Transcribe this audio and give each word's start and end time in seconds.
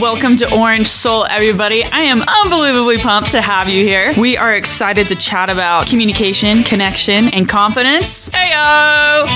Welcome 0.00 0.36
to 0.38 0.52
Orange 0.56 0.88
Soul, 0.88 1.26
everybody. 1.26 1.84
I 1.84 2.00
am 2.00 2.22
unbelievably 2.22 2.98
pumped 2.98 3.32
to 3.32 3.42
have 3.42 3.68
you 3.68 3.84
here. 3.84 4.14
We 4.18 4.38
are 4.38 4.54
excited 4.54 5.08
to 5.08 5.14
chat 5.14 5.50
about 5.50 5.86
communication, 5.86 6.62
connection, 6.62 7.28
and 7.34 7.46
confidence. 7.48 8.30
Heyo! 8.30 9.26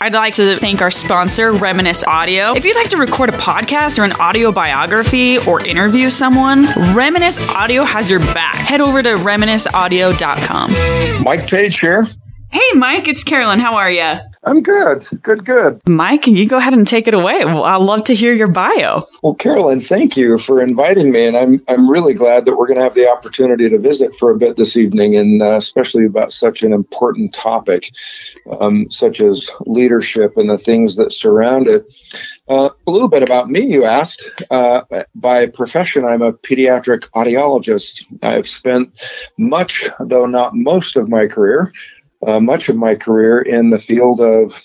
I'd 0.00 0.12
like 0.12 0.34
to 0.34 0.56
thank 0.56 0.82
our 0.82 0.90
sponsor, 0.90 1.52
Reminisce 1.52 2.02
Audio. 2.04 2.54
If 2.54 2.64
you'd 2.64 2.76
like 2.76 2.90
to 2.90 2.96
record 2.96 3.28
a 3.28 3.36
podcast 3.36 3.98
or 3.98 4.04
an 4.04 4.12
audio 4.12 4.50
biography 4.50 5.38
or 5.38 5.64
interview 5.64 6.10
someone, 6.10 6.64
Reminisce 6.94 7.38
Audio 7.48 7.84
has 7.84 8.10
your 8.10 8.20
back. 8.20 8.56
Head 8.56 8.80
over 8.80 9.02
to 9.02 9.14
reminisceaudio.com. 9.14 11.22
Mike 11.22 11.46
Page 11.46 11.78
here. 11.78 12.08
Hey, 12.50 12.72
Mike, 12.74 13.06
it's 13.06 13.22
Carolyn. 13.22 13.60
How 13.60 13.76
are 13.76 13.90
you? 13.90 14.16
I'm 14.46 14.62
good. 14.62 15.04
Good, 15.22 15.44
good. 15.44 15.80
Mike, 15.88 16.28
you 16.28 16.48
go 16.48 16.58
ahead 16.58 16.72
and 16.72 16.86
take 16.86 17.08
it 17.08 17.14
away. 17.14 17.44
Well, 17.44 17.64
I'd 17.64 17.80
love 17.80 18.04
to 18.04 18.14
hear 18.14 18.32
your 18.32 18.46
bio. 18.46 19.02
Well, 19.20 19.34
Carolyn, 19.34 19.82
thank 19.82 20.16
you 20.16 20.38
for 20.38 20.62
inviting 20.62 21.10
me. 21.10 21.26
And 21.26 21.36
I'm, 21.36 21.60
I'm 21.66 21.90
really 21.90 22.14
glad 22.14 22.44
that 22.44 22.56
we're 22.56 22.68
going 22.68 22.76
to 22.76 22.84
have 22.84 22.94
the 22.94 23.10
opportunity 23.10 23.68
to 23.68 23.76
visit 23.76 24.14
for 24.16 24.30
a 24.30 24.38
bit 24.38 24.56
this 24.56 24.76
evening, 24.76 25.16
and 25.16 25.42
uh, 25.42 25.56
especially 25.56 26.06
about 26.06 26.32
such 26.32 26.62
an 26.62 26.72
important 26.72 27.34
topic, 27.34 27.90
um, 28.60 28.88
such 28.88 29.20
as 29.20 29.50
leadership 29.66 30.36
and 30.36 30.48
the 30.48 30.58
things 30.58 30.94
that 30.94 31.12
surround 31.12 31.66
it. 31.66 31.84
Uh, 32.48 32.70
a 32.86 32.90
little 32.92 33.08
bit 33.08 33.24
about 33.24 33.50
me, 33.50 33.62
you 33.62 33.84
asked. 33.84 34.30
Uh, 34.48 34.82
by 35.16 35.46
profession, 35.46 36.04
I'm 36.04 36.22
a 36.22 36.32
pediatric 36.32 37.08
audiologist. 37.16 38.04
I've 38.22 38.48
spent 38.48 38.90
much, 39.36 39.90
though 39.98 40.26
not 40.26 40.54
most, 40.54 40.96
of 40.96 41.08
my 41.08 41.26
career 41.26 41.72
uh, 42.26 42.40
much 42.40 42.68
of 42.68 42.76
my 42.76 42.94
career 42.94 43.40
in 43.40 43.70
the 43.70 43.78
field 43.78 44.20
of 44.20 44.60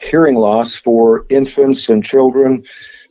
hearing 0.00 0.34
loss 0.34 0.74
for 0.74 1.24
infants 1.30 1.88
and 1.88 2.04
children, 2.04 2.64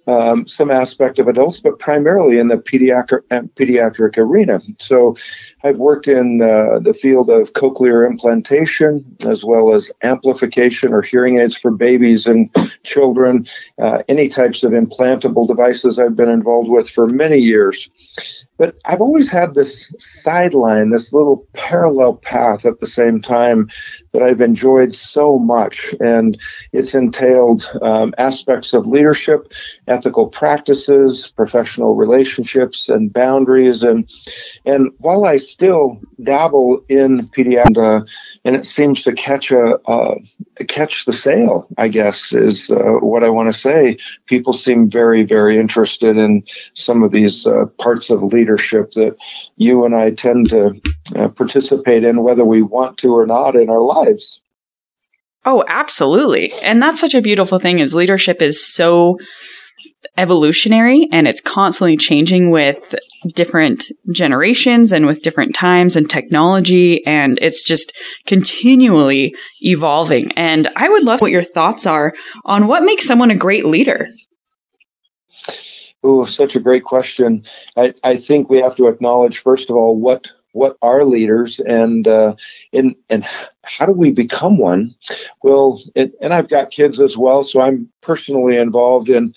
um, 0.08 0.48
some 0.48 0.72
aspect 0.72 1.20
of 1.20 1.28
adults, 1.28 1.60
but 1.60 1.78
primarily 1.80 2.40
in 2.40 2.48
the 2.48 2.58
pediatric 2.58 3.22
pediatric 3.56 4.18
arena. 4.18 4.60
So, 4.80 5.16
I've 5.64 5.78
worked 5.78 6.08
in 6.08 6.42
uh, 6.42 6.80
the 6.80 6.94
field 6.94 7.30
of 7.30 7.54
cochlear 7.54 8.10
implantation 8.10 9.06
as 9.28 9.46
well 9.46 9.76
as 9.76 9.92
amplification 10.02 10.92
or 10.92 11.04
hearing 11.04 11.38
aids 11.38 11.56
for 11.56 11.72
babies 11.72 12.26
and 12.26 12.50
children. 12.84 13.46
Uh, 13.80 14.02
any 14.08 14.28
types 14.28 14.64
of 14.64 14.72
implantable 14.72 15.48
devices 15.48 16.00
I've 16.00 16.16
been 16.16 16.30
involved 16.30 16.70
with 16.70 16.90
for 16.90 17.06
many 17.06 17.38
years. 17.38 17.90
But 18.62 18.76
I've 18.86 19.02
always 19.02 19.32
had 19.32 19.56
this 19.56 19.92
sideline, 19.98 20.92
this 20.92 21.12
little 21.12 21.48
parallel 21.54 22.18
path 22.18 22.64
at 22.64 22.80
the 22.80 22.86
same 22.86 23.20
time 23.20 23.72
that 24.12 24.22
I've 24.22 24.40
enjoyed 24.40 24.94
so 24.94 25.40
much. 25.40 25.96
And 26.00 26.38
it's 26.72 26.94
entailed 26.94 27.68
um, 27.82 28.14
aspects 28.20 28.74
of 28.74 28.86
leadership, 28.86 29.52
ethical 29.88 30.28
practices, 30.28 31.28
professional 31.36 31.96
relationships, 31.96 32.88
and 32.88 33.12
boundaries. 33.12 33.82
And, 33.82 34.08
and 34.66 34.92
while 35.00 35.26
I 35.26 35.38
still 35.38 36.00
dabble 36.24 36.84
in 36.88 37.28
pediatrics, 37.30 38.02
uh, 38.02 38.06
and 38.46 38.56
it 38.56 38.66
seems 38.66 39.04
to 39.04 39.14
catch 39.14 39.52
a, 39.52 39.80
uh, 39.88 40.16
catch 40.68 41.06
the 41.06 41.14
sale, 41.14 41.68
I 41.78 41.88
guess, 41.88 42.34
is 42.34 42.70
uh, 42.70 43.00
what 43.00 43.24
I 43.24 43.30
want 43.30 43.52
to 43.52 43.58
say. 43.58 43.98
People 44.28 44.54
seem 44.54 44.90
very, 44.90 45.24
very 45.24 45.58
interested 45.58 46.18
in 46.18 46.44
some 46.74 47.02
of 47.02 47.12
these 47.12 47.48
uh, 47.48 47.66
parts 47.80 48.10
of 48.10 48.22
leadership 48.22 48.92
that 48.92 49.16
you 49.58 49.86
and 49.86 49.96
I 49.96 50.12
tend 50.12 50.50
to 50.52 50.80
uh, 51.16 51.30
participate 51.30 52.04
in, 52.04 52.24
whether 52.24 52.46
we 52.46 52.62
want 52.62 52.98
to 53.00 53.16
or 53.16 53.26
not, 53.26 53.56
in 53.56 53.70
our 53.70 53.82
lives. 53.82 54.42
Oh, 55.44 55.64
absolutely. 55.68 56.54
And 56.62 56.82
that's 56.82 57.00
such 57.00 57.16
a 57.16 57.22
beautiful 57.22 57.58
thing 57.58 57.80
is 57.80 57.96
leadership 57.96 58.44
is 58.44 58.64
so 58.64 59.18
evolutionary 60.18 61.08
and 61.12 61.28
it's 61.28 61.42
constantly 61.42 61.98
changing 61.98 62.50
with 62.50 62.96
different 63.28 63.86
generations 64.12 64.92
and 64.92 65.06
with 65.06 65.22
different 65.22 65.54
times 65.54 65.96
and 65.96 66.10
technology 66.10 67.06
and 67.06 67.38
it's 67.42 67.64
just 67.64 67.94
continually 68.26 69.36
evolving. 69.62 70.32
And 70.34 70.70
I 70.76 70.90
would 70.90 71.04
love 71.04 71.22
what 71.22 71.32
your 71.32 71.44
thoughts 71.44 71.86
are 71.86 72.14
on 72.46 72.68
what 72.68 72.84
makes 72.84 73.06
someone 73.06 73.32
a 73.32 73.36
great 73.36 73.66
leader. 73.66 74.08
Oh, 76.04 76.26
such 76.26 76.56
a 76.56 76.60
great 76.60 76.84
question. 76.84 77.44
I, 77.78 77.94
I 78.04 78.18
think 78.18 78.50
we 78.50 78.60
have 78.60 78.76
to 78.78 78.88
acknowledge, 78.88 79.40
first 79.40 79.70
of 79.70 79.76
all, 79.76 79.96
what 79.96 80.32
what 80.54 80.78
are 80.82 81.06
leaders 81.06 81.60
and 81.60 82.08
uh, 82.08 82.36
and 82.74 82.96
and 83.10 83.26
how 83.64 83.86
do 83.86 83.94
we 83.94 84.12
become 84.12 84.58
one? 84.58 84.96
Well, 85.44 85.82
and 85.96 86.34
I've 86.34 86.50
got 86.50 86.72
kids 86.72 87.00
as 87.00 87.18
well, 87.18 87.44
so 87.44 87.62
I'm 87.62 87.90
personally 88.02 88.58
involved 88.58 89.10
in 89.10 89.34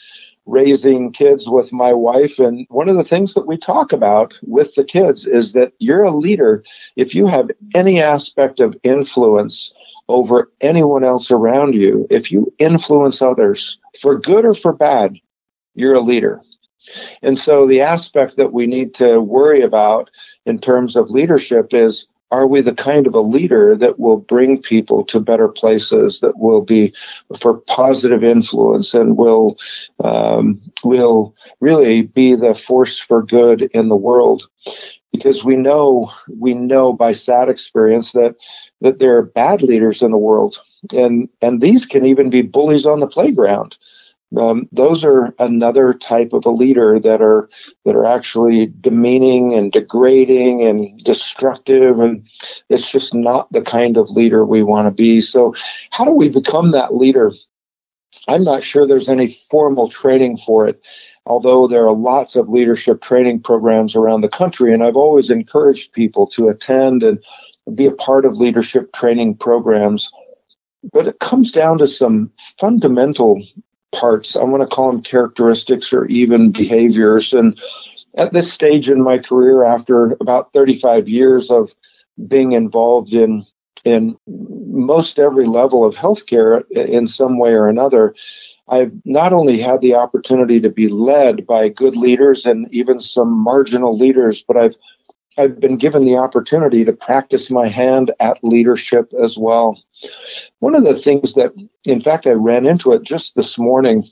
raising 0.47 1.13
kids 1.13 1.49
with 1.49 1.73
my 1.73 1.93
wife. 1.93 2.39
And 2.39 2.67
one 2.69 2.89
of 2.89 2.97
the 2.97 3.05
things 3.05 3.35
that 3.35 3.47
we 3.47 3.57
talk 3.57 3.93
about 3.93 4.35
with 4.43 4.75
the 4.75 4.85
kids 4.85 5.27
is 5.27 5.53
that 5.53 5.73
you're 5.79 6.03
a 6.03 6.11
leader 6.11 6.63
if 6.97 7.15
you 7.15 7.27
have 7.27 7.51
any 7.75 8.01
aspect 8.01 8.61
of 8.61 8.77
influence 8.83 9.73
over 10.09 10.53
anyone 10.61 11.05
else 11.05 11.31
around 11.31 11.75
you. 11.75 12.07
If 12.11 12.31
you 12.31 12.53
influence 12.59 13.23
others 13.23 13.79
for 14.01 14.19
good 14.19 14.45
or 14.45 14.55
for 14.55 14.73
bad, 14.73 15.17
you're 15.75 15.95
a 15.95 16.01
leader. 16.01 16.41
And 17.23 17.39
so 17.39 17.67
the 17.67 17.81
aspect 17.81 18.37
that 18.37 18.53
we 18.53 18.67
need 18.67 18.95
to 18.97 19.21
worry 19.21 19.63
about 19.63 20.11
in 20.45 20.59
terms 20.59 20.97
of 20.97 21.11
leadership 21.11 21.73
is 21.73 22.07
are 22.31 22.47
we 22.47 22.61
the 22.61 22.75
kind 22.75 23.07
of 23.07 23.15
a 23.15 23.21
leader 23.21 23.77
that 23.77 23.99
will 23.99 24.17
bring 24.17 24.61
people 24.61 25.05
to 25.05 25.21
better 25.21 25.49
places 25.49 26.21
that 26.21 26.39
will 26.39 26.63
be 26.63 26.93
for 27.39 27.59
positive 27.69 28.25
influence 28.25 28.95
and 28.95 29.17
will 29.17 29.57
um, 30.03 30.61
will 30.83 31.35
really 31.61 32.03
be 32.03 32.35
the 32.35 32.55
force 32.55 32.99
for 32.99 33.23
good 33.23 33.63
in 33.73 33.89
the 33.89 33.97
world? 33.97 34.49
Because 35.13 35.45
we 35.45 35.55
know 35.55 36.11
we 36.41 36.55
know 36.55 36.93
by 36.93 37.13
sad 37.13 37.49
experience 37.49 38.13
that 38.13 38.35
that 38.81 38.99
there 38.99 39.17
are 39.17 39.23
bad 39.23 39.63
leaders 39.63 40.03
in 40.03 40.11
the 40.11 40.19
world 40.19 40.61
and 40.93 41.29
and 41.41 41.61
these 41.61 41.87
can 41.87 42.05
even 42.05 42.31
be 42.31 42.43
bullies 42.43 42.85
on 42.85 43.01
the 43.01 43.07
playground 43.07 43.77
um, 44.39 44.69
those 44.73 45.05
are 45.05 45.35
another 45.39 45.93
type 45.93 46.33
of 46.33 46.45
a 46.45 46.51
leader 46.51 46.99
that 47.01 47.21
are 47.21 47.49
that 47.85 47.95
are 47.95 48.07
actually 48.07 48.67
demeaning 48.81 49.55
and 49.55 49.73
degrading 49.73 50.63
and 50.63 50.99
destructive 51.05 51.99
and 52.01 52.27
it's 52.69 52.91
just 52.91 53.15
not 53.15 53.51
the 53.53 53.63
kind 53.63 53.97
of 53.97 54.11
leader 54.11 54.45
we 54.45 54.63
want 54.63 54.87
to 54.87 54.91
be. 54.91 55.21
So 55.21 55.55
how 55.91 56.05
do 56.05 56.13
we 56.13 56.29
become 56.29 56.73
that 56.73 56.95
leader? 56.95 57.33
I'm 58.29 58.45
not 58.45 58.65
sure 58.65 58.87
there's 58.87 59.09
any 59.09 59.39
formal 59.51 59.89
training 59.89 60.39
for 60.39 60.67
it 60.67 60.81
although 61.27 61.67
there 61.67 61.87
are 61.87 61.93
lots 61.93 62.37
of 62.37 62.51
leadership 62.51 63.01
training 63.01 63.41
programs 63.41 63.97
around 63.97 64.21
the 64.21 64.29
country 64.29 64.75
and 64.75 64.85
i've 64.85 64.95
always 64.95 65.31
encouraged 65.31 65.91
people 65.93 66.27
to 66.27 66.49
attend 66.49 67.03
and 67.03 67.19
be 67.73 67.87
a 67.87 67.93
part 67.93 68.25
of 68.25 68.37
leadership 68.37 68.93
training 68.93 69.37
programs. 69.37 70.11
But 70.93 71.07
it 71.07 71.19
comes 71.19 71.51
down 71.51 71.79
to 71.79 71.89
some 71.89 72.31
fundamental 72.59 73.43
parts. 73.95 74.37
I 74.37 74.43
want 74.43 74.69
to 74.69 74.75
call 74.75 74.91
them 74.91 75.03
characteristics 75.03 75.93
or 75.93 76.07
even 76.07 76.53
behaviors. 76.53 77.33
And 77.33 77.59
at 78.17 78.33
this 78.33 78.53
stage 78.53 78.91
in 78.91 79.03
my 79.03 79.19
career, 79.19 79.65
after 79.65 80.17
about 80.21 80.53
35 80.53 81.09
years 81.09 81.51
of 81.51 81.75
being 82.29 82.53
involved 82.53 83.13
in 83.13 83.47
in 83.85 84.17
most 84.27 85.19
every 85.19 85.45
level 85.45 85.85
of 85.85 85.95
healthcare 85.95 86.63
in 86.71 87.07
some 87.07 87.39
way 87.39 87.53
or 87.53 87.69
another, 87.69 88.15
I've 88.67 88.93
not 89.05 89.35
only 89.35 89.61
had 89.61 89.83
the 89.83 89.95
opportunity 89.95 90.59
to 90.61 90.71
be 90.71 90.89
led 90.89 91.47
by 91.47 91.69
good 91.69 91.95
leaders 91.95 92.47
and 92.47 92.67
even 92.73 92.99
some 92.99 93.31
marginal 93.31 93.97
leaders, 93.97 94.43
but 94.47 94.57
I've 94.57 94.77
I've 95.37 95.59
been 95.61 95.77
given 95.77 96.05
the 96.05 96.17
opportunity 96.17 96.85
to 96.85 96.93
practice 96.93 97.51
my 97.51 97.67
hand 97.67 98.13
at 98.21 98.43
leadership 98.43 99.13
as 99.21 99.37
well. 99.37 99.83
One 100.61 100.75
of 100.75 100.85
the 100.85 100.97
things 100.97 101.35
that, 101.35 101.53
in 101.85 102.01
fact, 102.01 102.27
I 102.27 102.33
ran 102.33 102.67
into 102.67 102.93
it 102.93 103.03
just 103.03 103.35
this 103.35 103.59
morning. 103.59 104.05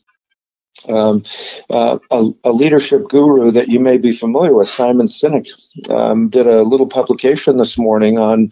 Um, 0.89 1.23
uh, 1.71 1.99
a, 2.11 2.31
a, 2.43 2.51
leadership 2.51 3.09
guru 3.09 3.53
that 3.53 3.69
you 3.69 3.79
may 3.79 3.99
be 3.99 4.13
familiar 4.13 4.53
with, 4.53 4.69
Simon 4.69 5.07
Sinek, 5.07 5.49
um, 5.91 6.29
did 6.29 6.49
a 6.49 6.63
little 6.63 6.89
publication 6.89 7.57
this 7.59 7.79
morning 7.79 8.19
on 8.19 8.51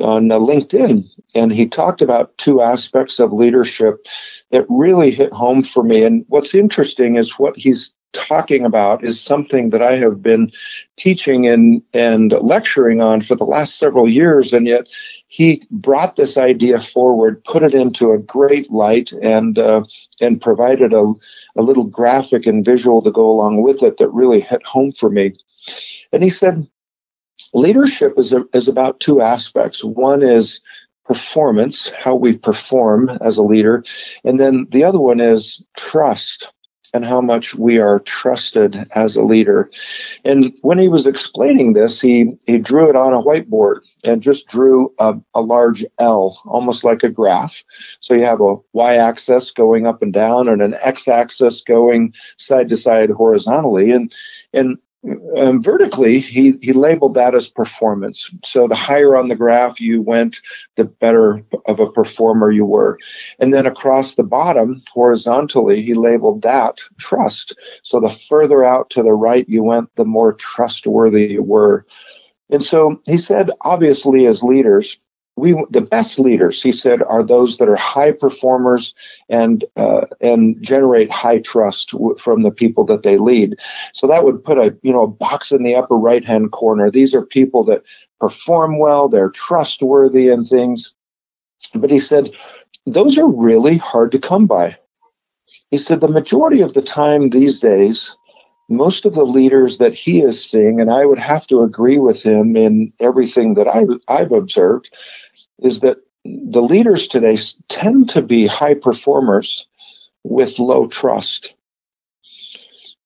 on 0.00 0.32
uh, 0.32 0.38
LinkedIn, 0.38 1.04
and 1.34 1.52
he 1.52 1.68
talked 1.68 2.00
about 2.00 2.36
two 2.38 2.60
aspects 2.60 3.20
of 3.20 3.32
leadership 3.32 4.04
that 4.50 4.66
really 4.68 5.10
hit 5.10 5.32
home 5.32 5.62
for 5.62 5.82
me. 5.82 6.02
And 6.02 6.24
what's 6.28 6.54
interesting 6.54 7.16
is 7.16 7.38
what 7.38 7.56
he's 7.56 7.92
talking 8.12 8.64
about 8.64 9.04
is 9.04 9.20
something 9.20 9.70
that 9.70 9.82
I 9.82 9.96
have 9.96 10.22
been 10.22 10.50
teaching 10.96 11.46
and, 11.46 11.82
and 11.92 12.32
lecturing 12.32 13.00
on 13.00 13.22
for 13.22 13.34
the 13.34 13.44
last 13.44 13.78
several 13.78 14.08
years. 14.08 14.52
And 14.52 14.66
yet 14.66 14.88
he 15.28 15.62
brought 15.70 16.16
this 16.16 16.36
idea 16.36 16.80
forward, 16.80 17.42
put 17.44 17.62
it 17.62 17.74
into 17.74 18.12
a 18.12 18.18
great 18.18 18.70
light, 18.70 19.12
and, 19.22 19.58
uh, 19.58 19.84
and 20.20 20.40
provided 20.40 20.92
a, 20.92 21.12
a 21.56 21.62
little 21.62 21.84
graphic 21.84 22.46
and 22.46 22.64
visual 22.64 23.02
to 23.02 23.10
go 23.10 23.28
along 23.30 23.62
with 23.62 23.82
it 23.82 23.98
that 23.98 24.08
really 24.08 24.40
hit 24.40 24.64
home 24.64 24.92
for 24.92 25.10
me. 25.10 25.36
And 26.12 26.22
he 26.22 26.30
said, 26.30 26.68
leadership 27.54 28.14
is, 28.18 28.32
a, 28.32 28.44
is 28.52 28.68
about 28.68 29.00
two 29.00 29.20
aspects. 29.20 29.84
One 29.84 30.22
is 30.22 30.60
performance, 31.04 31.90
how 31.98 32.14
we 32.14 32.36
perform 32.36 33.08
as 33.20 33.36
a 33.36 33.42
leader. 33.42 33.84
And 34.24 34.38
then 34.38 34.66
the 34.70 34.84
other 34.84 35.00
one 35.00 35.20
is 35.20 35.62
trust 35.76 36.48
and 36.92 37.04
how 37.04 37.20
much 37.20 37.54
we 37.54 37.78
are 37.78 38.00
trusted 38.00 38.86
as 38.94 39.16
a 39.16 39.22
leader. 39.22 39.70
And 40.24 40.52
when 40.62 40.78
he 40.78 40.88
was 40.88 41.06
explaining 41.06 41.72
this, 41.72 42.00
he, 42.00 42.32
he 42.46 42.58
drew 42.58 42.88
it 42.88 42.96
on 42.96 43.12
a 43.12 43.22
whiteboard 43.22 43.80
and 44.04 44.22
just 44.22 44.48
drew 44.48 44.92
a, 44.98 45.14
a 45.34 45.40
large 45.40 45.84
L, 45.98 46.40
almost 46.44 46.84
like 46.84 47.02
a 47.02 47.10
graph. 47.10 47.62
So 48.00 48.14
you 48.14 48.24
have 48.24 48.40
a 48.40 48.56
y 48.72 48.96
axis 48.96 49.50
going 49.50 49.86
up 49.86 50.02
and 50.02 50.12
down 50.12 50.48
and 50.48 50.62
an 50.62 50.74
x 50.80 51.08
axis 51.08 51.60
going 51.60 52.14
side 52.38 52.68
to 52.70 52.76
side 52.76 53.10
horizontally. 53.10 53.90
And, 53.90 54.14
and 54.52 54.78
um, 55.36 55.62
vertically, 55.62 56.18
he, 56.20 56.58
he 56.60 56.72
labeled 56.72 57.14
that 57.14 57.34
as 57.34 57.48
performance. 57.48 58.30
So 58.44 58.68
the 58.68 58.74
higher 58.74 59.16
on 59.16 59.28
the 59.28 59.36
graph 59.36 59.80
you 59.80 60.02
went, 60.02 60.40
the 60.76 60.84
better 60.84 61.42
of 61.66 61.80
a 61.80 61.90
performer 61.90 62.50
you 62.50 62.66
were. 62.66 62.98
And 63.38 63.54
then 63.54 63.66
across 63.66 64.14
the 64.14 64.22
bottom, 64.22 64.82
horizontally, 64.92 65.80
he 65.80 65.94
labeled 65.94 66.42
that 66.42 66.78
trust. 66.98 67.54
So 67.82 67.98
the 67.98 68.10
further 68.10 68.62
out 68.62 68.90
to 68.90 69.02
the 69.02 69.14
right 69.14 69.48
you 69.48 69.62
went, 69.62 69.94
the 69.94 70.04
more 70.04 70.34
trustworthy 70.34 71.28
you 71.28 71.42
were. 71.42 71.86
And 72.50 72.64
so 72.64 73.00
he 73.06 73.16
said, 73.16 73.50
obviously, 73.62 74.26
as 74.26 74.42
leaders, 74.42 74.98
we 75.36 75.54
the 75.70 75.80
best 75.80 76.18
leaders 76.18 76.62
he 76.62 76.72
said 76.72 77.02
are 77.02 77.22
those 77.22 77.56
that 77.56 77.68
are 77.68 77.76
high 77.76 78.12
performers 78.12 78.94
and 79.28 79.64
uh, 79.76 80.02
and 80.20 80.60
generate 80.62 81.10
high 81.10 81.38
trust 81.38 81.92
w- 81.92 82.16
from 82.18 82.42
the 82.42 82.50
people 82.50 82.84
that 82.84 83.02
they 83.02 83.16
lead. 83.16 83.56
So 83.92 84.06
that 84.06 84.24
would 84.24 84.44
put 84.44 84.58
a 84.58 84.76
you 84.82 84.92
know 84.92 85.02
a 85.02 85.08
box 85.08 85.50
in 85.52 85.62
the 85.62 85.74
upper 85.74 85.96
right 85.96 86.24
hand 86.24 86.52
corner. 86.52 86.90
These 86.90 87.14
are 87.14 87.24
people 87.24 87.64
that 87.64 87.82
perform 88.20 88.78
well 88.78 89.08
they're 89.08 89.30
trustworthy 89.30 90.28
and 90.28 90.46
things. 90.46 90.92
But 91.74 91.90
he 91.90 91.98
said 91.98 92.30
those 92.86 93.18
are 93.18 93.28
really 93.28 93.78
hard 93.78 94.12
to 94.12 94.18
come 94.18 94.46
by. 94.46 94.76
He 95.70 95.78
said 95.78 96.00
the 96.00 96.08
majority 96.08 96.60
of 96.60 96.74
the 96.74 96.82
time 96.82 97.30
these 97.30 97.60
days 97.60 98.14
most 98.70 99.04
of 99.04 99.14
the 99.14 99.24
leaders 99.24 99.78
that 99.78 99.94
he 99.94 100.20
is 100.20 100.42
seeing, 100.42 100.80
and 100.80 100.90
I 100.90 101.04
would 101.04 101.18
have 101.18 101.46
to 101.48 101.62
agree 101.62 101.98
with 101.98 102.22
him 102.22 102.56
in 102.56 102.92
everything 103.00 103.54
that 103.54 103.66
I've, 103.66 103.88
I've 104.08 104.32
observed, 104.32 104.94
is 105.58 105.80
that 105.80 105.98
the 106.24 106.62
leaders 106.62 107.08
today 107.08 107.36
tend 107.68 108.10
to 108.10 108.22
be 108.22 108.46
high 108.46 108.74
performers 108.74 109.66
with 110.22 110.58
low 110.58 110.86
trust. 110.86 111.52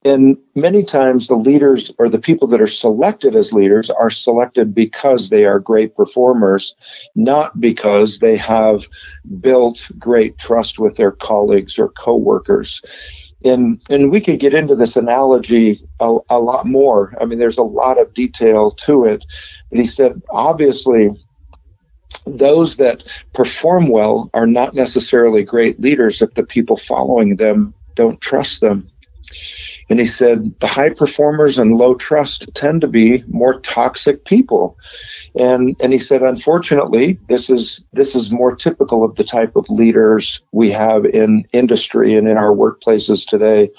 And 0.04 0.36
many 0.54 0.84
times 0.84 1.28
the 1.28 1.34
leaders 1.34 1.90
or 1.98 2.10
the 2.10 2.18
people 2.18 2.46
that 2.48 2.60
are 2.60 2.66
selected 2.66 3.34
as 3.34 3.54
leaders 3.54 3.88
are 3.88 4.10
selected 4.10 4.74
because 4.74 5.30
they 5.30 5.46
are 5.46 5.58
great 5.58 5.96
performers, 5.96 6.74
not 7.14 7.58
because 7.58 8.18
they 8.18 8.36
have 8.36 8.86
built 9.40 9.88
great 9.98 10.36
trust 10.36 10.78
with 10.78 10.96
their 10.96 11.12
colleagues 11.12 11.78
or 11.78 11.88
coworkers. 11.88 12.82
And, 13.44 13.82
and 13.90 14.10
we 14.10 14.20
could 14.20 14.40
get 14.40 14.54
into 14.54 14.74
this 14.74 14.96
analogy 14.96 15.86
a, 16.00 16.16
a 16.30 16.40
lot 16.40 16.66
more. 16.66 17.14
I 17.20 17.26
mean, 17.26 17.38
there's 17.38 17.58
a 17.58 17.62
lot 17.62 18.00
of 18.00 18.14
detail 18.14 18.70
to 18.70 19.04
it. 19.04 19.24
But 19.70 19.80
he 19.80 19.86
said, 19.86 20.22
obviously, 20.30 21.10
those 22.26 22.76
that 22.76 23.04
perform 23.34 23.88
well 23.88 24.30
are 24.32 24.46
not 24.46 24.74
necessarily 24.74 25.44
great 25.44 25.78
leaders 25.78 26.22
if 26.22 26.32
the 26.34 26.44
people 26.44 26.76
following 26.76 27.36
them 27.36 27.74
don't 27.96 28.20
trust 28.20 28.60
them. 28.60 28.90
And 29.90 30.00
he 30.00 30.06
said 30.06 30.54
the 30.60 30.66
high 30.66 30.90
performers 30.90 31.58
and 31.58 31.76
low 31.76 31.94
trust 31.94 32.48
tend 32.54 32.80
to 32.80 32.88
be 32.88 33.22
more 33.28 33.60
toxic 33.60 34.24
people. 34.24 34.78
And 35.36 35.74
and 35.80 35.92
he 35.92 35.98
said 35.98 36.22
unfortunately 36.22 37.18
this 37.28 37.50
is 37.50 37.80
this 37.92 38.14
is 38.14 38.30
more 38.30 38.54
typical 38.54 39.02
of 39.04 39.16
the 39.16 39.24
type 39.24 39.56
of 39.56 39.68
leaders 39.68 40.40
we 40.52 40.70
have 40.70 41.04
in 41.04 41.44
industry 41.52 42.14
and 42.14 42.28
in 42.28 42.36
our 42.36 42.54
workplaces 42.54 43.26
today. 43.26 43.70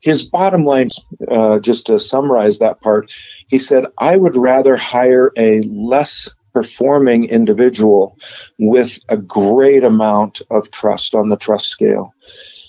His 0.00 0.24
bottom 0.24 0.64
line, 0.64 0.88
uh, 1.28 1.58
just 1.58 1.86
to 1.86 1.98
summarize 1.98 2.58
that 2.58 2.80
part, 2.80 3.10
he 3.48 3.58
said, 3.58 3.84
I 3.98 4.16
would 4.16 4.36
rather 4.36 4.76
hire 4.76 5.32
a 5.36 5.62
less 5.62 6.28
performing 6.54 7.24
individual 7.24 8.16
with 8.58 8.98
a 9.08 9.16
great 9.16 9.84
amount 9.84 10.40
of 10.50 10.70
trust 10.70 11.14
on 11.14 11.28
the 11.28 11.36
trust 11.36 11.66
scale. 11.66 12.14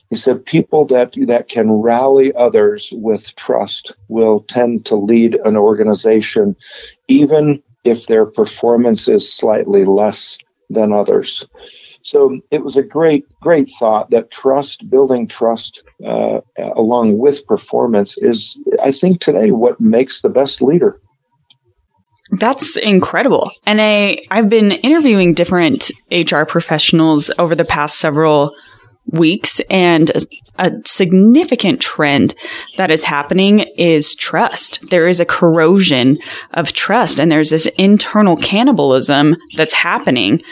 He 0.09 0.15
said 0.15 0.45
people 0.45 0.85
that, 0.87 1.13
that 1.27 1.49
can 1.49 1.71
rally 1.71 2.33
others 2.33 2.91
with 2.95 3.35
trust 3.35 3.93
will 4.07 4.41
tend 4.41 4.85
to 4.87 4.95
lead 4.95 5.35
an 5.45 5.55
organization, 5.55 6.55
even 7.07 7.61
if 7.83 8.07
their 8.07 8.25
performance 8.25 9.07
is 9.07 9.31
slightly 9.31 9.85
less 9.85 10.37
than 10.69 10.93
others. 10.93 11.45
So 12.01 12.39
it 12.51 12.63
was 12.63 12.77
a 12.77 12.83
great, 12.83 13.27
great 13.41 13.69
thought 13.77 14.09
that 14.11 14.31
trust, 14.31 14.89
building 14.89 15.27
trust 15.27 15.83
uh, 16.03 16.41
along 16.57 17.17
with 17.17 17.45
performance 17.45 18.17
is, 18.17 18.57
I 18.81 18.91
think, 18.91 19.19
today 19.19 19.51
what 19.51 19.79
makes 19.79 20.21
the 20.21 20.29
best 20.29 20.61
leader. 20.61 20.99
That's 22.31 22.77
incredible. 22.77 23.51
And 23.65 23.81
I, 23.81 24.19
I've 24.29 24.49
been 24.49 24.71
interviewing 24.71 25.33
different 25.33 25.91
HR 26.11 26.43
professionals 26.43 27.31
over 27.39 27.55
the 27.55 27.65
past 27.65 27.97
several 27.97 28.53
weeks 29.07 29.59
and 29.69 30.11
a 30.59 30.71
significant 30.85 31.81
trend 31.81 32.35
that 32.77 32.91
is 32.91 33.03
happening 33.03 33.59
is 33.77 34.13
trust. 34.13 34.79
There 34.89 35.07
is 35.07 35.19
a 35.19 35.25
corrosion 35.25 36.19
of 36.53 36.73
trust 36.73 37.19
and 37.19 37.31
there's 37.31 37.49
this 37.49 37.67
internal 37.77 38.37
cannibalism 38.37 39.37
that's 39.55 39.73
happening 39.73 40.43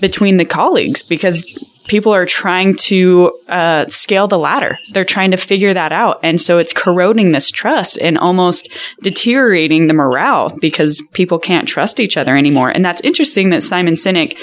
between 0.00 0.36
the 0.36 0.44
colleagues 0.44 1.02
because 1.02 1.44
people 1.86 2.12
are 2.12 2.26
trying 2.26 2.74
to 2.74 3.32
uh, 3.48 3.86
scale 3.86 4.28
the 4.28 4.38
ladder. 4.38 4.78
They're 4.92 5.04
trying 5.04 5.30
to 5.30 5.36
figure 5.36 5.72
that 5.72 5.92
out. 5.92 6.20
And 6.22 6.40
so 6.40 6.58
it's 6.58 6.72
corroding 6.72 7.32
this 7.32 7.50
trust 7.50 7.98
and 8.00 8.18
almost 8.18 8.68
deteriorating 9.02 9.86
the 9.86 9.94
morale 9.94 10.56
because 10.60 11.02
people 11.12 11.38
can't 11.38 11.68
trust 11.68 12.00
each 12.00 12.16
other 12.16 12.36
anymore. 12.36 12.70
And 12.70 12.84
that's 12.84 13.00
interesting 13.02 13.50
that 13.50 13.62
Simon 13.62 13.94
Sinek 13.94 14.36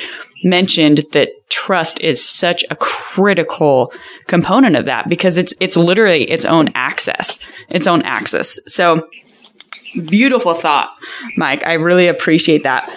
mentioned 0.43 1.05
that 1.11 1.29
trust 1.49 1.99
is 2.01 2.23
such 2.23 2.63
a 2.69 2.75
critical 2.75 3.93
component 4.27 4.75
of 4.75 4.85
that 4.85 5.09
because 5.09 5.37
it's 5.37 5.53
it's 5.59 5.77
literally 5.77 6.23
its 6.23 6.45
own 6.45 6.69
access, 6.75 7.39
its 7.69 7.87
own 7.87 8.01
axis. 8.03 8.59
So 8.67 9.07
Beautiful 9.93 10.55
thought, 10.55 10.89
Mike. 11.37 11.63
I 11.67 11.73
really 11.73 12.07
appreciate 12.07 12.63
that. 12.63 12.89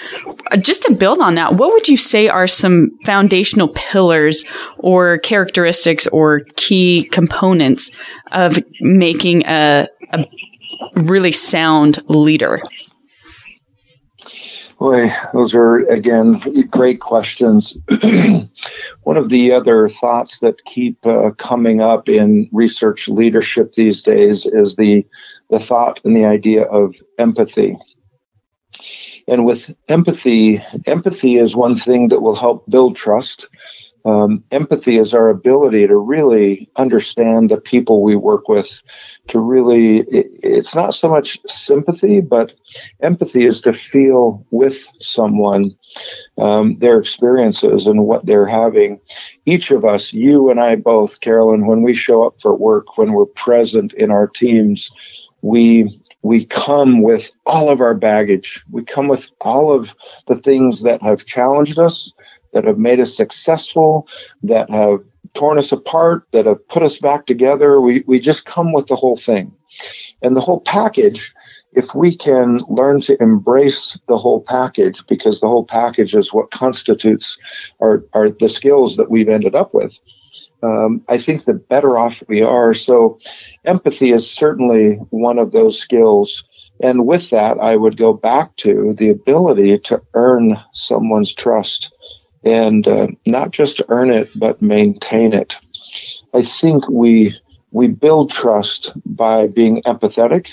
Uh, 0.51 0.57
just 0.57 0.83
to 0.85 0.95
build 0.95 1.19
on 1.19 1.35
that, 1.35 1.55
what 1.55 1.71
would 1.71 1.89
you 1.89 1.97
say 1.97 2.29
are 2.29 2.47
some 2.47 2.91
foundational 3.05 3.69
pillars 3.69 4.47
or 4.79 5.19
characteristics 5.19 6.07
or 6.07 6.41
key 6.57 7.05
components 7.13 7.91
of 8.33 8.59
making 8.81 9.45
a, 9.45 9.89
a 10.13 10.25
really 10.95 11.33
sound 11.33 12.03
leader? 12.09 12.63
Boy, 14.79 15.11
those 15.33 15.55
are 15.55 15.79
again 15.87 16.43
great 16.71 17.01
questions. 17.01 17.77
One 19.05 19.17
of 19.17 19.31
the 19.31 19.53
other 19.53 19.89
thoughts 19.89 20.41
that 20.41 20.65
keep 20.67 21.05
uh, 21.07 21.31
coming 21.39 21.81
up 21.81 22.09
in 22.09 22.49
research 22.53 23.09
leadership 23.09 23.73
these 23.73 24.03
days 24.03 24.45
is 24.45 24.77
the 24.77 25.07
the 25.49 25.61
thought 25.61 26.01
and 26.05 26.15
the 26.15 26.27
idea 26.27 26.65
of 26.65 26.95
empathy. 27.19 27.77
And 29.27 29.47
with 29.47 29.75
empathy, 29.89 30.63
empathy 30.85 31.37
is 31.37 31.57
one 31.57 31.77
thing 31.77 32.09
that 32.09 32.21
will 32.21 32.37
help 32.37 32.69
build 32.69 32.97
trust. 32.97 33.49
Um, 34.07 34.45
empathy 34.53 34.99
is 34.99 35.13
our 35.13 35.29
ability 35.29 35.89
to 35.89 35.97
really 35.97 36.71
understand 36.77 37.51
the 37.51 37.61
people 37.61 38.05
we 38.05 38.15
work 38.15 38.49
with, 38.49 38.81
to 39.29 39.41
really, 39.41 39.99
it, 40.03 40.29
it's 40.45 40.77
not 40.77 40.95
so 40.95 41.09
much 41.09 41.39
sympathy, 41.49 42.21
but 42.21 42.53
empathy 43.03 43.47
is 43.47 43.61
to 43.63 43.73
feel 43.73 44.47
with 44.53 44.87
someone 45.01 45.77
um, 46.39 46.79
their 46.79 47.01
experiences 47.01 47.89
and 47.89 48.05
what 48.05 48.27
they're 48.27 48.47
having. 48.47 49.01
Each 49.45 49.73
of 49.73 49.85
us, 49.85 50.13
you 50.13 50.51
and 50.51 50.61
I 50.61 50.77
both, 50.77 51.21
Carolyn, 51.21 51.67
when 51.67 51.83
we 51.83 51.93
show 51.93 52.25
up 52.25 52.41
for 52.41 52.55
work, 52.55 52.97
when 52.97 53.13
we're 53.13 53.27
present 53.27 53.93
in 53.95 54.13
our 54.13 54.29
teams, 54.29 54.89
we 55.43 56.01
we 56.23 56.45
come 56.45 57.03
with 57.03 57.31
all 57.45 57.71
of 57.71 57.81
our 57.81 57.95
baggage. 57.95 58.65
We 58.71 58.85
come 58.85 59.07
with 59.07 59.31
all 59.41 59.73
of 59.73 59.95
the 60.27 60.37
things 60.37 60.83
that 60.83 61.01
have 61.03 61.25
challenged 61.25 61.79
us, 61.79 62.13
that 62.53 62.65
have 62.65 62.79
made 62.79 63.01
us 63.01 63.17
successful, 63.17 64.09
that 64.43 64.71
have 64.71 65.01
torn 65.35 65.59
us 65.59 65.73
apart, 65.73 66.27
that 66.33 66.47
have 66.47 66.67
put 66.69 66.83
us 66.83 66.99
back 66.99 67.27
together. 67.27 67.81
We, 67.81 68.05
we 68.07 68.21
just 68.21 68.47
come 68.47 68.73
with 68.73 68.87
the 68.87 68.97
whole 68.97 69.17
thing. 69.17 69.53
And 70.23 70.35
the 70.35 70.41
whole 70.41 70.61
package, 70.61 71.33
if 71.73 71.95
we 71.95 72.17
can 72.17 72.59
learn 72.69 73.01
to 73.03 73.21
embrace 73.23 73.99
the 74.09 74.17
whole 74.17 74.41
package, 74.41 75.07
because 75.07 75.41
the 75.41 75.49
whole 75.49 75.65
package 75.65 76.15
is 76.15 76.33
what 76.33 76.51
constitutes 76.51 77.37
our, 77.81 78.05
our 78.15 78.31
the 78.31 78.49
skills 78.49 78.97
that 78.97 79.11
we've 79.11 79.29
ended 79.29 79.55
up 79.55 79.75
with, 79.75 79.99
um, 80.63 81.03
I 81.09 81.19
think 81.19 81.45
the 81.45 81.55
better 81.55 81.99
off 81.99 82.23
we 82.29 82.43
are. 82.43 82.73
So, 82.73 83.19
empathy 83.65 84.13
is 84.13 84.31
certainly 84.31 84.95
one 85.11 85.39
of 85.39 85.53
those 85.53 85.79
skills. 85.79 86.45
And 86.83 87.07
with 87.07 87.31
that, 87.31 87.59
I 87.59 87.77
would 87.77 87.97
go 87.97 88.13
back 88.13 88.57
to 88.57 88.95
the 88.95 89.11
ability 89.11 89.79
to 89.81 90.03
earn 90.15 90.59
someone's 90.73 91.33
trust 91.33 91.93
and 92.47 92.87
uh, 92.89 93.09
not 93.27 93.51
just 93.51 93.83
earn 93.89 94.11
it, 94.11 94.31
but 94.37 94.63
maintain 94.63 95.35
it. 95.35 95.57
I 96.35 96.45
think 96.45 96.89
we 96.89 97.35
we 97.73 97.89
build 97.89 98.31
trust 98.31 98.93
by 99.05 99.49
being 99.49 99.83
empathetic. 99.83 100.49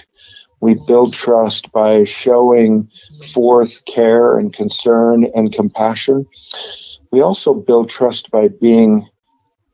We 0.62 0.76
build 0.88 1.14
trust 1.14 1.72
by 1.72 2.04
showing 2.06 2.90
forth 3.34 3.86
care 3.86 4.38
and 4.38 4.54
concern 4.54 5.26
and 5.36 5.54
compassion. 5.54 6.26
We 7.12 7.22
also 7.22 7.54
build 7.54 7.90
trust 7.90 8.32
by 8.32 8.50
being 8.50 9.08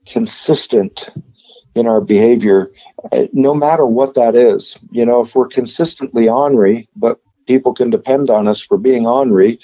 consistent 0.07 1.09
in 1.75 1.88
our 1.88 2.01
behavior, 2.01 2.71
uh, 3.11 3.25
no 3.33 3.53
matter 3.53 3.85
what 3.85 4.15
that 4.15 4.35
is. 4.35 4.77
You 4.91 5.05
know, 5.05 5.21
if 5.21 5.35
we're 5.35 5.47
consistently 5.47 6.27
ornery, 6.29 6.89
but 6.95 7.19
people 7.47 7.73
can 7.73 7.89
depend 7.89 8.29
on 8.29 8.47
us 8.47 8.61
for 8.61 8.77
being 8.77 9.07
ornery, 9.07 9.59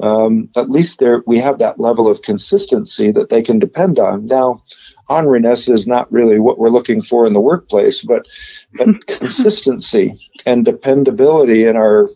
um, 0.00 0.48
at 0.56 0.70
least 0.70 0.98
there 0.98 1.22
we 1.26 1.38
have 1.38 1.58
that 1.58 1.80
level 1.80 2.08
of 2.08 2.22
consistency 2.22 3.10
that 3.12 3.30
they 3.30 3.42
can 3.42 3.58
depend 3.58 3.98
on. 3.98 4.26
Now, 4.26 4.62
orneriness 5.10 5.72
is 5.72 5.86
not 5.86 6.10
really 6.12 6.38
what 6.38 6.58
we're 6.58 6.68
looking 6.68 7.02
for 7.02 7.26
in 7.26 7.32
the 7.32 7.40
workplace, 7.40 8.02
but 8.02 8.26
but 8.74 9.06
consistency 9.06 10.18
and 10.46 10.64
dependability 10.64 11.64
in 11.64 11.76
our 11.76 12.10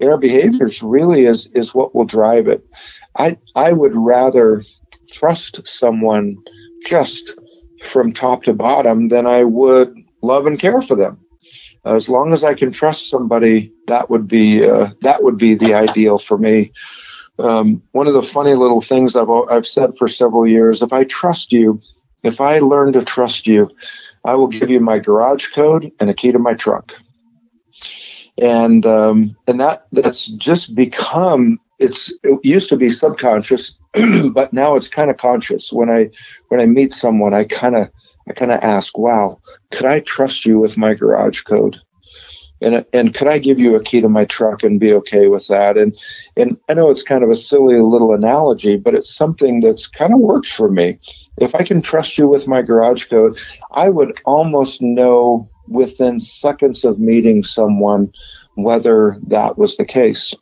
in 0.00 0.08
our 0.08 0.18
behaviors 0.18 0.82
really 0.82 1.26
is 1.26 1.48
is 1.54 1.74
what 1.74 1.94
will 1.94 2.04
drive 2.04 2.48
it. 2.48 2.64
I 3.16 3.38
I 3.54 3.72
would 3.72 3.94
rather 3.94 4.64
trust 5.10 5.60
someone 5.66 6.36
just 6.86 7.34
from 7.88 8.12
top 8.12 8.44
to 8.44 8.54
bottom 8.54 9.08
than 9.08 9.26
I 9.26 9.44
would 9.44 9.94
love 10.22 10.46
and 10.46 10.58
care 10.58 10.82
for 10.82 10.96
them. 10.96 11.18
As 11.84 12.08
long 12.08 12.32
as 12.32 12.44
I 12.44 12.54
can 12.54 12.70
trust 12.70 13.10
somebody, 13.10 13.72
that 13.88 14.08
would 14.08 14.28
be 14.28 14.64
uh, 14.64 14.90
that 15.00 15.22
would 15.22 15.36
be 15.36 15.54
the 15.54 15.74
ideal 15.74 16.18
for 16.18 16.38
me. 16.38 16.72
Um, 17.38 17.82
one 17.92 18.06
of 18.06 18.14
the 18.14 18.22
funny 18.22 18.54
little 18.54 18.80
things 18.80 19.16
I've 19.16 19.30
I've 19.30 19.66
said 19.66 19.96
for 19.96 20.08
several 20.08 20.46
years: 20.46 20.82
if 20.82 20.92
I 20.92 21.04
trust 21.04 21.52
you, 21.52 21.80
if 22.22 22.40
I 22.40 22.58
learn 22.58 22.92
to 22.92 23.04
trust 23.04 23.46
you, 23.46 23.70
I 24.24 24.34
will 24.34 24.48
give 24.48 24.70
you 24.70 24.80
my 24.80 24.98
garage 24.98 25.48
code 25.48 25.90
and 25.98 26.10
a 26.10 26.14
key 26.14 26.32
to 26.32 26.38
my 26.38 26.54
truck. 26.54 26.92
And 28.40 28.84
um, 28.86 29.36
and 29.46 29.60
that 29.60 29.86
that's 29.92 30.26
just 30.26 30.74
become 30.74 31.58
it's 31.78 32.12
it 32.22 32.38
used 32.44 32.68
to 32.70 32.76
be 32.76 32.88
subconscious, 32.88 33.72
but 34.32 34.52
now 34.52 34.76
it's 34.76 34.88
kind 34.88 35.10
of 35.10 35.16
conscious. 35.16 35.72
When 35.72 35.90
I 35.90 36.10
when 36.48 36.60
I 36.60 36.66
meet 36.66 36.92
someone, 36.92 37.34
I 37.34 37.44
kind 37.44 37.76
of 37.76 37.90
I 38.28 38.32
kind 38.32 38.52
of 38.52 38.60
ask, 38.62 38.96
"Wow, 38.96 39.40
could 39.70 39.86
I 39.86 40.00
trust 40.00 40.46
you 40.46 40.58
with 40.58 40.76
my 40.76 40.94
garage 40.94 41.42
code?" 41.42 41.80
And 42.62 42.84
and 42.92 43.14
could 43.14 43.28
I 43.28 43.38
give 43.38 43.58
you 43.58 43.74
a 43.74 43.82
key 43.82 44.00
to 44.00 44.08
my 44.08 44.24
truck 44.24 44.62
and 44.62 44.80
be 44.80 44.92
okay 44.94 45.28
with 45.28 45.48
that? 45.48 45.76
And 45.76 45.96
and 46.36 46.58
I 46.68 46.74
know 46.74 46.90
it's 46.90 47.02
kind 47.02 47.24
of 47.24 47.30
a 47.30 47.36
silly 47.36 47.78
little 47.78 48.14
analogy, 48.14 48.76
but 48.76 48.94
it's 48.94 49.14
something 49.14 49.60
that's 49.60 49.86
kind 49.86 50.12
of 50.12 50.20
works 50.20 50.50
for 50.50 50.70
me. 50.70 50.98
If 51.38 51.54
I 51.54 51.62
can 51.64 51.82
trust 51.82 52.18
you 52.18 52.28
with 52.28 52.46
my 52.46 52.62
garage 52.62 53.06
code, 53.06 53.38
I 53.72 53.88
would 53.88 54.20
almost 54.24 54.80
know 54.80 55.48
within 55.68 56.20
seconds 56.20 56.84
of 56.84 56.98
meeting 56.98 57.42
someone 57.42 58.12
whether 58.54 59.18
that 59.26 59.58
was 59.58 59.76
the 59.76 59.84
case. 59.84 60.34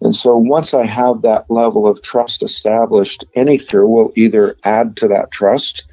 And 0.00 0.14
so 0.14 0.36
once 0.36 0.74
I 0.74 0.86
have 0.86 1.22
that 1.22 1.50
level 1.50 1.86
of 1.86 2.02
trust 2.02 2.42
established, 2.42 3.24
anything 3.34 3.88
will 3.88 4.12
either 4.14 4.56
add 4.64 4.96
to 4.98 5.08
that 5.08 5.30
trust 5.30 5.84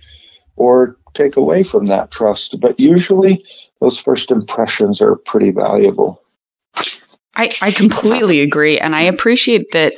or 0.58 0.98
take 1.14 1.38
away 1.38 1.64
from 1.64 1.88
that 1.88 2.12
trust. 2.12 2.60
But 2.60 2.80
usually 2.80 3.44
those 3.86 4.00
first 4.00 4.32
impressions 4.32 5.00
are 5.00 5.16
pretty 5.16 5.52
valuable. 5.52 6.20
I, 7.36 7.52
I 7.62 7.72
completely 7.72 8.42
agree. 8.42 8.80
And 8.80 8.96
I 8.96 9.04
appreciate 9.04 9.74
that 9.74 9.94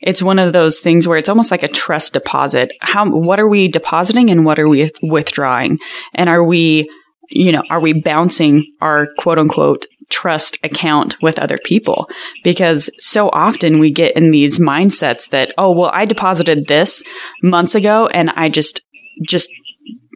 it's 0.00 0.22
one 0.22 0.38
of 0.38 0.52
those 0.52 0.78
things 0.78 1.08
where 1.08 1.18
it's 1.18 1.28
almost 1.28 1.50
like 1.50 1.64
a 1.64 1.68
trust 1.68 2.12
deposit. 2.12 2.70
How, 2.80 3.10
what 3.10 3.40
are 3.40 3.48
we 3.48 3.66
depositing 3.66 4.30
and 4.30 4.44
what 4.44 4.60
are 4.60 4.68
we 4.68 4.92
withdrawing? 5.02 5.78
And 6.14 6.28
are 6.28 6.44
we, 6.44 6.88
you 7.30 7.50
know, 7.50 7.64
are 7.68 7.80
we 7.80 8.00
bouncing 8.00 8.64
our 8.80 9.08
quote 9.18 9.40
unquote 9.40 9.86
trust 10.08 10.58
account 10.62 11.20
with 11.20 11.40
other 11.40 11.58
people 11.64 12.08
because 12.44 12.90
so 12.98 13.28
often 13.30 13.80
we 13.80 13.90
get 13.90 14.16
in 14.16 14.30
these 14.30 14.60
mindsets 14.60 15.30
that, 15.30 15.52
oh, 15.58 15.72
well, 15.72 15.90
I 15.92 16.04
deposited 16.04 16.68
this 16.68 17.02
months 17.42 17.74
ago 17.74 18.06
and 18.06 18.30
I 18.30 18.50
just, 18.50 18.82
just 19.26 19.50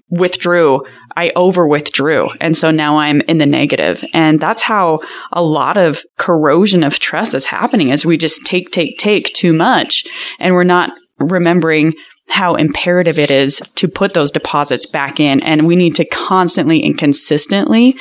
withdrew. 0.09 0.85
I 1.17 1.33
over 1.35 1.67
withdrew. 1.67 2.31
And 2.41 2.57
so 2.57 2.71
now 2.71 2.99
I'm 2.99 3.21
in 3.23 3.39
the 3.39 3.47
negative. 3.47 4.05
And 4.13 4.39
that's 4.39 4.63
how 4.63 5.01
a 5.33 5.43
lot 5.43 5.77
of 5.77 6.05
corrosion 6.17 6.85
of 6.85 6.99
trust 6.99 7.35
is 7.35 7.47
happening 7.47 7.89
is 7.89 8.07
we 8.07 8.17
just 8.17 8.45
take, 8.45 8.71
take, 8.71 8.99
take 8.99 9.33
too 9.35 9.53
much 9.53 10.05
and 10.39 10.55
we're 10.55 10.65
not 10.65 10.91
remembering 11.19 11.95
how 12.29 12.57
imperative 12.57 13.19
it 13.19 13.31
is 13.31 13.63
to 13.77 13.87
put 13.87 14.13
those 14.13 14.33
deposits 14.33 14.85
back 14.85 15.21
in. 15.21 15.41
And 15.43 15.67
we 15.67 15.77
need 15.77 15.95
to 15.95 16.05
constantly 16.05 16.83
and 16.83 16.99
consistently 16.99 17.95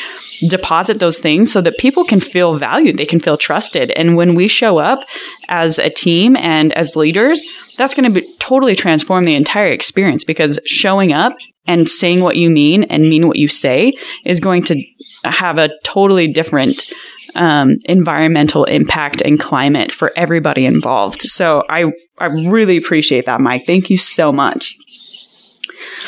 deposit 0.50 1.00
those 1.00 1.20
things 1.20 1.52
so 1.52 1.62
that 1.62 1.78
people 1.78 2.04
can 2.04 2.20
feel 2.20 2.56
valued. 2.56 2.98
They 2.98 3.06
can 3.06 3.20
feel 3.20 3.38
trusted. 3.38 3.92
And 3.92 4.16
when 4.16 4.34
we 4.34 4.48
show 4.48 4.80
up 4.80 5.04
as 5.48 5.78
a 5.78 5.92
team 5.92 6.36
and 6.36 6.74
as 6.74 6.96
leaders, 6.96 7.44
that's 7.78 7.94
going 7.94 8.14
to 8.14 8.22
totally 8.40 8.76
transform 8.76 9.26
the 9.26 9.36
entire 9.36 9.72
experience 9.72 10.24
because 10.24 10.60
showing 10.66 11.14
up 11.14 11.34
and 11.68 11.90
saying 11.90 12.22
what 12.22 12.36
you 12.36 12.50
mean 12.50 12.84
and 12.84 13.10
mean 13.10 13.28
what 13.28 13.38
you 13.38 13.48
say 13.48 13.94
is 14.24 14.40
going 14.40 14.64
to 14.64 14.82
have 15.24 15.58
a 15.58 15.70
totally 15.84 16.28
different 16.28 16.92
um, 17.36 17.78
environmental 17.86 18.64
impact 18.66 19.22
and 19.22 19.40
climate 19.40 19.92
for 19.92 20.12
everybody 20.16 20.66
involved. 20.66 21.22
So 21.22 21.64
I 21.70 21.92
I 22.18 22.28
really 22.28 22.78
appreciate 22.78 23.26
that, 23.26 23.42
Mike. 23.42 23.66
Thank 23.68 23.90
you 23.90 23.98
so 23.98 24.32
much. 24.32 24.76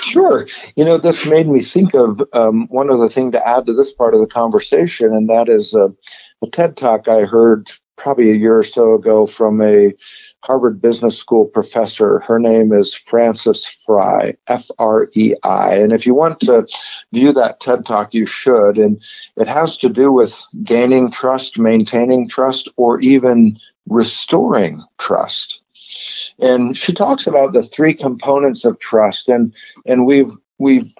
Sure. 0.02 0.48
You 0.76 0.86
know, 0.86 0.98
this 0.98 1.30
made 1.30 1.48
me 1.48 1.62
think 1.62 1.94
of 1.94 2.22
um, 2.32 2.68
one 2.70 2.90
other 2.90 3.10
thing 3.10 3.32
to 3.32 3.48
add 3.48 3.66
to 3.66 3.74
this 3.74 3.92
part 3.92 4.14
of 4.14 4.22
the 4.22 4.28
conversation, 4.28 5.14
and 5.14 5.30
that 5.30 5.50
is 5.50 5.74
uh, 5.74 5.90
a 6.42 6.48
TED 6.48 6.78
talk 6.78 7.08
I 7.08 7.26
heard 7.26 7.70
probably 7.98 8.32
a 8.32 8.36
year 8.36 8.58
or 8.58 8.64
so 8.64 8.94
ago 8.94 9.28
from 9.28 9.62
a 9.62 9.92
Harvard 10.44 10.82
Business 10.82 11.18
School 11.18 11.46
professor. 11.46 12.20
Her 12.20 12.40
name 12.40 12.72
is 12.72 12.94
Frances 12.94 13.66
Frei, 13.86 14.38
F 14.48 14.70
R 14.80 15.10
E 15.14 15.34
I. 15.44 15.76
And 15.76 15.92
if 15.92 16.06
you 16.06 16.14
want 16.14 16.40
to 16.42 16.68
view 17.12 17.34
that 17.34 17.60
TED 17.60 17.86
Talk, 17.86 18.14
you 18.14 18.26
should. 18.26 18.78
And 18.78 19.02
it 19.36 19.48
has 19.48 19.78
to 19.78 19.90
do 19.90 20.12
with 20.12 20.40
gaining 20.64 21.12
trust, 21.12 21.58
maintaining 21.60 22.30
trust, 22.30 22.70
or 22.78 23.00
even 23.02 23.58
restoring 23.90 24.84
trust. 24.98 25.62
And 26.40 26.78
she 26.78 26.94
talks 26.94 27.26
about 27.28 27.54
the 27.54 27.64
three 27.64 27.94
components 27.94 28.64
of 28.64 28.80
trust. 28.80 29.28
And, 29.28 29.54
and 29.86 30.06
we've 30.06 30.32
we've 30.60 30.94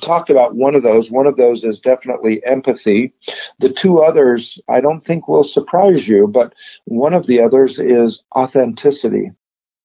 talked 0.00 0.30
about 0.30 0.54
one 0.54 0.74
of 0.74 0.82
those. 0.82 1.10
One 1.10 1.26
of 1.26 1.36
those 1.36 1.64
is 1.64 1.80
definitely 1.80 2.44
empathy. 2.44 3.12
The 3.58 3.70
two 3.70 4.00
others, 4.00 4.58
I 4.68 4.80
don't 4.80 5.04
think 5.04 5.28
will 5.28 5.44
surprise 5.44 6.08
you, 6.08 6.26
but 6.26 6.54
one 6.84 7.14
of 7.14 7.26
the 7.26 7.40
others 7.40 7.78
is 7.78 8.22
authenticity 8.34 9.30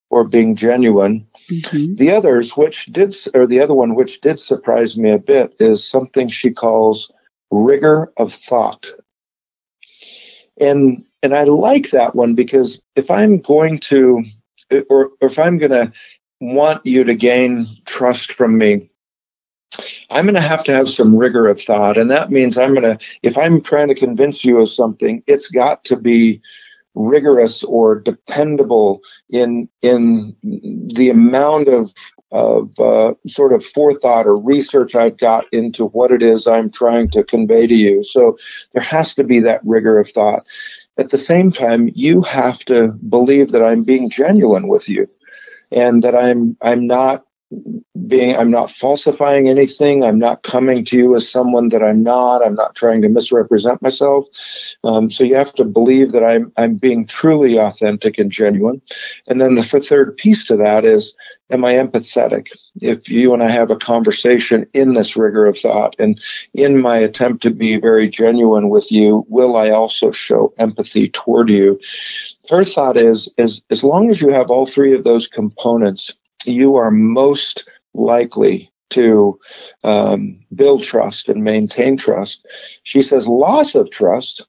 or 0.09 0.23
being 0.23 0.55
genuine. 0.55 1.27
Mm-hmm. 1.51 1.95
The 1.95 2.11
others, 2.11 2.57
which 2.57 2.85
did, 2.87 3.15
or 3.33 3.45
the 3.45 3.59
other 3.59 3.75
one, 3.75 3.95
which 3.95 4.21
did 4.21 4.39
surprise 4.39 4.97
me 4.97 5.11
a 5.11 5.19
bit, 5.19 5.55
is 5.59 5.87
something 5.87 6.29
she 6.29 6.51
calls 6.51 7.11
rigor 7.51 8.11
of 8.17 8.33
thought. 8.33 8.91
And, 10.59 11.07
and 11.23 11.33
I 11.33 11.43
like 11.43 11.91
that 11.91 12.15
one 12.15 12.35
because 12.35 12.81
if 12.95 13.09
I'm 13.09 13.39
going 13.39 13.79
to, 13.81 14.23
or, 14.89 15.11
or 15.21 15.29
if 15.29 15.39
I'm 15.39 15.57
going 15.57 15.71
to 15.71 15.93
want 16.41 16.85
you 16.85 17.03
to 17.03 17.15
gain 17.15 17.67
trust 17.85 18.33
from 18.33 18.57
me, 18.57 18.89
I'm 20.09 20.25
going 20.25 20.35
to 20.35 20.41
have 20.41 20.63
to 20.65 20.73
have 20.73 20.89
some 20.89 21.15
rigor 21.15 21.47
of 21.47 21.61
thought. 21.61 21.97
And 21.97 22.09
that 22.11 22.31
means 22.31 22.57
I'm 22.57 22.73
going 22.73 22.97
to, 22.97 23.05
if 23.21 23.37
I'm 23.37 23.61
trying 23.61 23.89
to 23.89 23.95
convince 23.95 24.43
you 24.43 24.59
of 24.59 24.69
something, 24.69 25.23
it's 25.27 25.49
got 25.49 25.83
to 25.85 25.95
be 25.95 26.41
rigorous 26.95 27.63
or 27.63 27.99
dependable 27.99 28.99
in 29.29 29.69
in 29.81 30.35
the 30.93 31.09
amount 31.09 31.67
of 31.67 31.93
of 32.31 32.77
uh, 32.79 33.13
sort 33.25 33.53
of 33.53 33.65
forethought 33.65 34.27
or 34.27 34.35
research 34.35 34.95
I've 34.95 35.17
got 35.17 35.45
into 35.51 35.85
what 35.85 36.11
it 36.11 36.21
is 36.21 36.45
I'm 36.45 36.69
trying 36.69 37.09
to 37.11 37.23
convey 37.23 37.65
to 37.67 37.73
you. 37.73 38.03
So 38.03 38.37
there 38.73 38.83
has 38.83 39.15
to 39.15 39.23
be 39.23 39.39
that 39.41 39.61
rigor 39.63 39.97
of 39.97 40.09
thought. 40.11 40.45
At 40.97 41.09
the 41.09 41.17
same 41.17 41.51
time, 41.51 41.89
you 41.95 42.21
have 42.23 42.59
to 42.65 42.89
believe 42.91 43.51
that 43.51 43.63
I'm 43.63 43.83
being 43.83 44.09
genuine 44.09 44.67
with 44.67 44.89
you 44.89 45.07
and 45.71 46.03
that 46.03 46.15
I'm 46.15 46.57
I'm 46.61 46.85
not 46.87 47.25
being 48.07 48.35
i'm 48.35 48.51
not 48.51 48.69
falsifying 48.71 49.49
anything. 49.49 50.03
I'm 50.03 50.19
not 50.19 50.43
coming 50.43 50.85
to 50.85 50.97
you 50.97 51.15
as 51.15 51.29
someone 51.29 51.69
that 51.69 51.83
i'm 51.83 52.03
not. 52.03 52.45
I'm 52.45 52.55
not 52.55 52.75
trying 52.75 53.01
to 53.01 53.09
misrepresent 53.09 53.81
myself. 53.81 54.25
Um, 54.83 55.09
so 55.09 55.23
you 55.23 55.35
have 55.35 55.53
to 55.55 55.63
believe 55.63 56.11
that 56.11 56.23
i'm 56.23 56.51
i'm 56.57 56.75
being 56.75 57.05
truly 57.05 57.57
authentic 57.57 58.17
and 58.17 58.31
genuine. 58.31 58.81
And 59.27 59.41
then 59.41 59.55
the 59.55 59.63
third 59.63 60.17
piece 60.17 60.45
to 60.45 60.57
that 60.57 60.85
is 60.85 61.13
am 61.49 61.65
i 61.65 61.73
empathetic? 61.73 62.47
If 62.81 63.09
you 63.09 63.33
and 63.33 63.41
i 63.41 63.49
have 63.49 63.71
a 63.71 63.75
conversation 63.75 64.67
in 64.73 64.93
this 64.93 65.17
rigor 65.17 65.45
of 65.47 65.57
thought 65.57 65.95
and 65.97 66.21
in 66.53 66.79
my 66.79 66.97
attempt 66.97 67.43
to 67.43 67.49
be 67.49 67.79
very 67.79 68.07
genuine 68.09 68.69
with 68.69 68.91
you 68.91 69.25
will 69.27 69.55
i 69.57 69.71
also 69.71 70.11
show 70.11 70.53
empathy 70.59 71.09
toward 71.09 71.49
you? 71.49 71.79
Her 72.49 72.63
thought 72.63 72.97
is 72.97 73.27
is 73.37 73.61
as 73.71 73.83
long 73.83 74.09
as 74.09 74.21
you 74.21 74.29
have 74.29 74.51
all 74.51 74.67
three 74.67 74.93
of 74.93 75.03
those 75.03 75.27
components 75.27 76.13
you 76.45 76.75
are 76.75 76.91
most 76.91 77.67
likely 77.93 78.71
to 78.91 79.39
um, 79.83 80.39
build 80.55 80.83
trust 80.83 81.29
and 81.29 81.43
maintain 81.43 81.97
trust. 81.97 82.45
She 82.83 83.01
says 83.01 83.27
loss 83.27 83.75
of 83.75 83.89
trust 83.91 84.45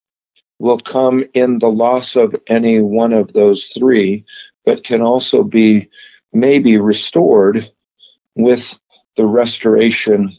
will 0.58 0.78
come 0.78 1.24
in 1.34 1.58
the 1.58 1.70
loss 1.70 2.16
of 2.16 2.34
any 2.46 2.80
one 2.80 3.12
of 3.12 3.32
those 3.32 3.66
three, 3.66 4.24
but 4.64 4.84
can 4.84 5.00
also 5.00 5.42
be 5.42 5.88
maybe 6.32 6.78
restored 6.78 7.70
with 8.36 8.78
the 9.16 9.26
restoration 9.26 10.32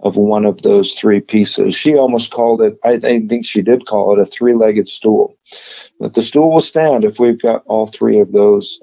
of 0.00 0.16
one 0.16 0.44
of 0.44 0.62
those 0.62 0.92
three 0.92 1.20
pieces. 1.20 1.74
She 1.74 1.96
almost 1.96 2.30
called 2.32 2.60
it, 2.62 2.78
I 2.84 2.98
think 2.98 3.44
she 3.44 3.62
did 3.62 3.86
call 3.86 4.12
it 4.12 4.20
a 4.20 4.26
three 4.26 4.54
legged 4.54 4.88
stool. 4.88 5.36
That 6.00 6.14
the 6.14 6.22
stool 6.22 6.52
will 6.52 6.60
stand 6.60 7.04
if 7.04 7.18
we've 7.18 7.40
got 7.40 7.64
all 7.66 7.86
three 7.86 8.20
of 8.20 8.32
those 8.32 8.80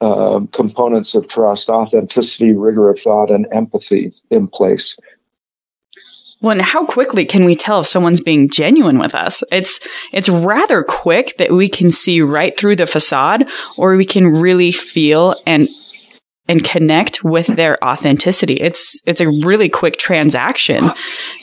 uh, 0.00 0.40
components 0.52 1.14
of 1.14 1.28
trust 1.28 1.68
authenticity, 1.68 2.52
rigor 2.52 2.90
of 2.90 3.00
thought, 3.00 3.30
and 3.30 3.46
empathy 3.52 4.12
in 4.30 4.46
place. 4.48 4.96
Well, 6.40 6.52
and 6.52 6.62
how 6.62 6.86
quickly 6.86 7.24
can 7.24 7.44
we 7.44 7.56
tell 7.56 7.80
if 7.80 7.88
someone's 7.88 8.20
being 8.20 8.48
genuine 8.48 8.98
with 8.98 9.14
us? 9.14 9.42
It's 9.50 9.80
it's 10.12 10.28
rather 10.28 10.84
quick 10.84 11.36
that 11.38 11.50
we 11.50 11.68
can 11.68 11.90
see 11.90 12.20
right 12.20 12.56
through 12.56 12.76
the 12.76 12.86
facade, 12.86 13.48
or 13.76 13.96
we 13.96 14.04
can 14.04 14.28
really 14.28 14.70
feel 14.70 15.34
and 15.46 15.68
and 16.48 16.64
connect 16.64 17.22
with 17.22 17.46
their 17.46 17.82
authenticity. 17.84 18.54
It's 18.54 19.00
it's 19.04 19.20
a 19.20 19.28
really 19.28 19.68
quick 19.68 19.98
transaction, 19.98 20.90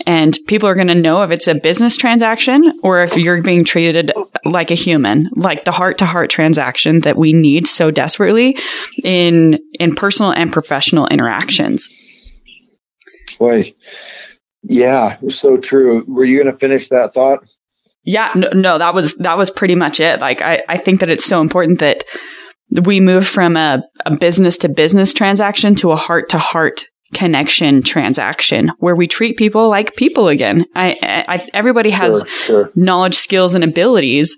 and 0.05 0.37
people 0.47 0.67
are 0.67 0.75
going 0.75 0.87
to 0.87 0.95
know 0.95 1.21
if 1.21 1.31
it's 1.31 1.47
a 1.47 1.55
business 1.55 1.95
transaction 1.95 2.77
or 2.83 3.03
if 3.03 3.15
you're 3.15 3.41
being 3.41 3.63
treated 3.63 4.11
like 4.43 4.71
a 4.71 4.75
human, 4.75 5.29
like 5.35 5.63
the 5.63 5.71
heart 5.71 5.99
to 5.99 6.05
heart 6.05 6.29
transaction 6.29 7.01
that 7.01 7.17
we 7.17 7.33
need 7.33 7.67
so 7.67 7.91
desperately 7.91 8.57
in 9.03 9.59
in 9.79 9.95
personal 9.95 10.31
and 10.31 10.51
professional 10.51 11.07
interactions. 11.07 11.89
Boy, 13.37 13.75
yeah, 14.63 15.17
so 15.29 15.57
true. 15.57 16.03
Were 16.07 16.25
you 16.25 16.41
going 16.41 16.51
to 16.51 16.59
finish 16.59 16.89
that 16.89 17.13
thought? 17.13 17.47
Yeah, 18.03 18.31
no, 18.35 18.49
no, 18.49 18.77
that 18.77 18.93
was 18.93 19.15
that 19.15 19.37
was 19.37 19.49
pretty 19.49 19.75
much 19.75 19.99
it. 19.99 20.19
Like 20.19 20.41
I, 20.41 20.63
I 20.69 20.77
think 20.77 20.99
that 20.99 21.09
it's 21.09 21.25
so 21.25 21.41
important 21.41 21.79
that 21.79 22.03
we 22.71 22.99
move 22.99 23.27
from 23.27 23.57
a, 23.57 23.83
a 24.05 24.15
business 24.15 24.57
to 24.59 24.69
business 24.69 25.13
transaction 25.13 25.75
to 25.75 25.91
a 25.91 25.95
heart 25.95 26.29
to 26.29 26.37
heart 26.37 26.85
connection 27.13 27.81
transaction 27.81 28.71
where 28.79 28.95
we 28.95 29.07
treat 29.07 29.37
people 29.37 29.69
like 29.69 29.95
people 29.95 30.27
again. 30.27 30.65
I, 30.75 31.23
I 31.27 31.47
everybody 31.53 31.91
has 31.91 32.19
sure, 32.19 32.29
sure. 32.45 32.71
knowledge, 32.75 33.15
skills, 33.15 33.53
and 33.53 33.63
abilities. 33.63 34.35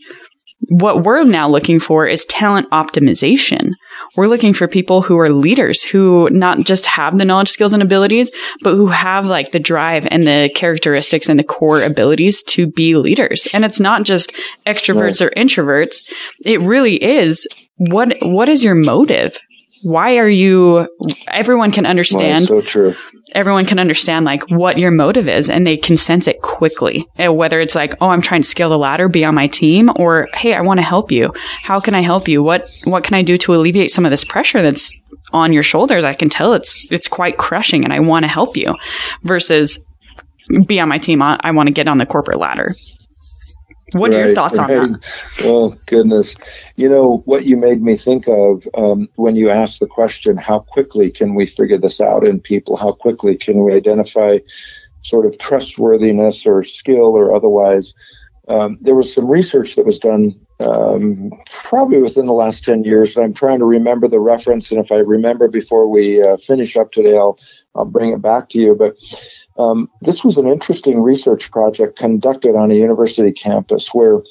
What 0.70 1.04
we're 1.04 1.24
now 1.24 1.48
looking 1.48 1.80
for 1.80 2.08
is 2.08 2.26
talent 2.26 2.70
optimization. 2.72 3.72
We're 4.16 4.28
looking 4.28 4.54
for 4.54 4.68
people 4.68 5.02
who 5.02 5.18
are 5.20 5.30
leaders 5.30 5.84
who 5.84 6.30
not 6.32 6.66
just 6.66 6.86
have 6.88 7.18
the 7.18 7.26
knowledge, 7.26 7.50
skills, 7.50 7.74
and 7.74 7.84
abilities, 7.84 8.32
but 8.62 8.74
who 8.74 8.88
have 8.88 9.26
like 9.26 9.52
the 9.52 9.60
drive 9.60 10.08
and 10.10 10.26
the 10.26 10.52
characteristics 10.56 11.30
and 11.30 11.40
the 11.40 11.44
core 11.44 11.84
abilities 11.84 12.42
to 12.44 12.68
be 12.68 12.96
leaders. 12.96 13.48
And 13.54 13.66
it's 13.66 13.80
not 13.80 14.04
just 14.04 14.34
extroverts 14.66 15.22
right. 15.22 15.28
or 15.28 15.30
introverts. 15.32 16.04
It 16.44 16.62
really 16.62 17.02
is 17.02 17.48
what, 17.78 18.16
what 18.22 18.50
is 18.50 18.64
your 18.64 18.76
motive? 18.76 19.40
Why 19.84 20.18
are 20.18 20.30
you, 20.30 20.88
everyone 21.28 21.72
can 21.72 21.86
understand. 21.86 22.50
Well, 22.50 22.62
so 22.62 22.66
true 22.66 22.96
everyone 23.34 23.66
can 23.66 23.80
understand 23.80 24.26
like 24.26 24.50
what 24.50 24.78
your 24.78 24.92
motive 24.92 25.28
is 25.28 25.50
and 25.50 25.66
they 25.66 25.78
can 25.78 25.98
sense 25.98 26.28
it 26.28 26.42
quickly. 26.42 27.08
And 27.16 27.36
whether 27.36 27.60
it's 27.60 27.76
like, 27.76 27.94
oh, 28.02 28.10
I'm 28.10 28.22
trying 28.22 28.42
to 28.42 28.48
scale 28.48 28.70
the 28.70 28.78
ladder, 28.78 29.10
be 29.10 29.26
on 29.26 29.36
my 29.36 29.48
team, 29.48 29.92
or 29.98 30.28
hey, 30.34 30.54
I 30.54 30.62
want 30.62 30.80
to 30.80 30.84
help 30.84 31.12
you. 31.12 31.34
How 31.62 31.80
can 31.80 31.94
I 31.94 32.02
help 32.02 32.28
you? 32.28 32.42
What 32.42 32.70
what 32.86 33.04
can 33.04 33.16
I 33.16 33.22
do 33.22 33.38
to 33.38 33.56
alleviate 33.56 33.92
some 33.92 34.06
of 34.06 34.12
this 34.12 34.24
pressure 34.24 34.62
that's 34.62 35.00
on 35.34 35.54
your 35.54 35.64
shoulders? 35.64 36.04
I 36.04 36.14
can 36.14 36.30
tell 36.30 36.54
it's 36.54 36.92
it's 36.92 37.08
quite 37.08 37.38
crushing, 37.38 37.84
and 37.84 37.94
I 37.94 38.00
want 38.00 38.24
to 38.24 38.30
help 38.30 38.58
you. 38.58 38.76
Versus 39.24 39.80
be 40.66 40.80
on 40.80 40.90
my 40.90 40.98
team. 40.98 41.22
I, 41.22 41.40
I 41.42 41.52
want 41.52 41.68
to 41.68 41.74
get 41.74 41.88
on 41.88 41.98
the 41.98 42.06
corporate 42.06 42.40
ladder. 42.40 42.76
What 43.94 44.12
right, 44.12 44.20
are 44.20 44.26
your 44.26 44.36
thoughts 44.36 44.58
right. 44.58 44.78
on 44.78 44.92
that? 44.94 45.06
Oh, 45.44 45.76
goodness. 45.86 46.36
You 46.76 46.90
know, 46.90 47.22
what 47.26 47.46
you 47.46 47.56
made 47.56 47.82
me 47.82 47.96
think 47.96 48.28
of 48.28 48.68
um, 48.74 49.08
when 49.16 49.36
you 49.36 49.50
asked 49.50 49.80
the 49.80 49.88
question, 49.88 50.36
how 50.36 50.60
quickly 50.60 51.10
can 51.10 51.36
we 51.36 51.46
figure 51.46 51.78
this 51.78 52.02
out 52.02 52.26
in 52.26 52.42
people? 52.42 52.76
How 52.76 52.92
quickly 52.92 53.38
can 53.38 53.64
we 53.64 53.74
identify 53.74 54.40
sort 55.04 55.26
of 55.26 55.38
trustworthiness 55.38 56.46
or 56.46 56.64
skill 56.64 57.16
or 57.16 57.34
otherwise? 57.34 57.94
Um, 58.50 58.78
there 58.82 58.96
was 58.96 59.14
some 59.14 59.28
research 59.28 59.76
that 59.76 59.86
was 59.86 60.00
done 60.00 60.38
um, 60.60 61.32
probably 61.52 62.02
within 62.02 62.26
the 62.26 62.34
last 62.34 62.64
10 62.64 62.84
years. 62.84 63.16
And 63.16 63.26
I'm 63.26 63.34
trying 63.34 63.60
to 63.60 63.66
remember 63.66 64.08
the 64.08 64.20
reference. 64.20 64.72
And 64.72 64.84
if 64.84 64.92
I 64.92 64.98
remember 64.98 65.48
before 65.48 65.88
we 65.88 66.22
uh, 66.22 66.38
finish 66.38 66.76
up 66.76 66.92
today, 66.92 67.18
I'll, 67.18 67.38
I'll 67.76 67.86
bring 67.86 68.12
it 68.12 68.22
back 68.22 68.50
to 68.50 68.60
you. 68.60 68.76
But 68.76 68.98
um, 69.58 69.90
this 70.02 70.24
was 70.24 70.38
an 70.38 70.48
interesting 70.48 71.02
research 71.02 71.52
project 71.52 71.98
conducted 71.98 72.56
on 72.56 72.72
a 72.72 72.76
university 72.76 73.32
campus 73.32 73.94
where 73.94 74.22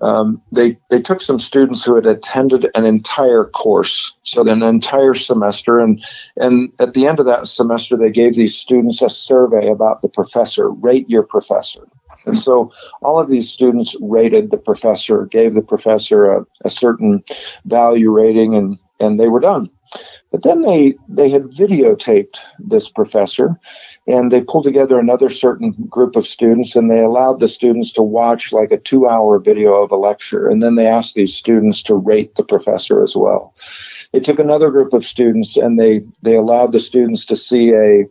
um, 0.00 0.40
they 0.52 0.78
they 0.90 1.00
took 1.00 1.20
some 1.20 1.38
students 1.38 1.84
who 1.84 1.96
had 1.96 2.06
attended 2.06 2.68
an 2.74 2.84
entire 2.84 3.44
course, 3.44 4.14
so 4.22 4.42
an 4.42 4.62
entire 4.62 5.14
semester, 5.14 5.78
and 5.78 6.04
and 6.36 6.72
at 6.78 6.94
the 6.94 7.06
end 7.06 7.18
of 7.18 7.26
that 7.26 7.46
semester, 7.46 7.96
they 7.96 8.10
gave 8.10 8.34
these 8.34 8.56
students 8.56 9.02
a 9.02 9.10
survey 9.10 9.68
about 9.68 10.02
the 10.02 10.08
professor. 10.08 10.70
Rate 10.70 11.08
your 11.08 11.24
professor. 11.24 11.86
And 12.26 12.38
so 12.38 12.70
all 13.02 13.18
of 13.18 13.30
these 13.30 13.50
students 13.50 13.96
rated 14.00 14.50
the 14.50 14.58
professor, 14.58 15.26
gave 15.26 15.54
the 15.54 15.62
professor 15.62 16.26
a, 16.26 16.46
a 16.64 16.70
certain 16.70 17.24
value 17.64 18.10
rating, 18.10 18.54
and 18.54 18.78
and 19.00 19.18
they 19.18 19.28
were 19.28 19.40
done. 19.40 19.70
But 20.30 20.44
then 20.44 20.62
they 20.62 20.94
they 21.08 21.28
had 21.28 21.42
videotaped 21.42 22.38
this 22.58 22.88
professor 22.88 23.58
and 24.10 24.32
they 24.32 24.40
pulled 24.40 24.64
together 24.64 24.98
another 24.98 25.28
certain 25.28 25.72
group 25.88 26.16
of 26.16 26.26
students 26.26 26.74
and 26.74 26.90
they 26.90 27.00
allowed 27.00 27.38
the 27.38 27.48
students 27.48 27.92
to 27.92 28.02
watch 28.02 28.52
like 28.52 28.72
a 28.72 28.78
two 28.78 29.08
hour 29.08 29.38
video 29.38 29.74
of 29.82 29.90
a 29.92 29.96
lecture 29.96 30.48
and 30.48 30.62
then 30.62 30.74
they 30.74 30.86
asked 30.86 31.14
these 31.14 31.34
students 31.34 31.82
to 31.84 31.94
rate 31.94 32.34
the 32.34 32.44
professor 32.44 33.02
as 33.02 33.16
well. 33.16 33.54
They 34.12 34.20
took 34.20 34.40
another 34.40 34.70
group 34.70 34.92
of 34.92 35.06
students 35.06 35.56
and 35.56 35.78
they 35.78 36.02
they 36.22 36.34
allowed 36.34 36.72
the 36.72 36.80
students 36.80 37.24
to 37.26 37.36
see 37.36 37.70
a 37.70 38.04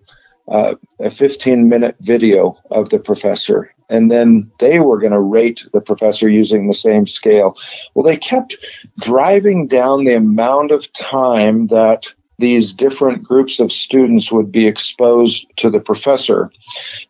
uh, 0.48 0.76
a 1.00 1.12
15 1.12 1.70
minute 1.70 1.96
video 2.00 2.58
of 2.72 2.90
the 2.90 3.00
professor 3.00 3.72
and 3.90 4.10
then 4.10 4.50
they 4.60 4.80
were 4.80 5.00
going 5.00 5.12
to 5.12 5.20
rate 5.20 5.68
the 5.74 5.82
professor 5.82 6.30
using 6.30 6.68
the 6.68 6.74
same 6.74 7.06
scale. 7.06 7.58
Well 7.94 8.06
they 8.06 8.18
kept 8.18 8.58
driving 9.00 9.68
down 9.68 10.06
the 10.06 10.16
amount 10.16 10.72
of 10.72 10.92
time 10.94 11.68
that 11.68 12.14
these 12.40 12.74
different 12.74 13.24
groups 13.24 13.60
of 13.60 13.72
students 13.72 14.32
would 14.32 14.52
be 14.52 14.68
exposed 14.68 15.46
to 15.58 15.70
the 15.70 15.80
professor 15.80 16.52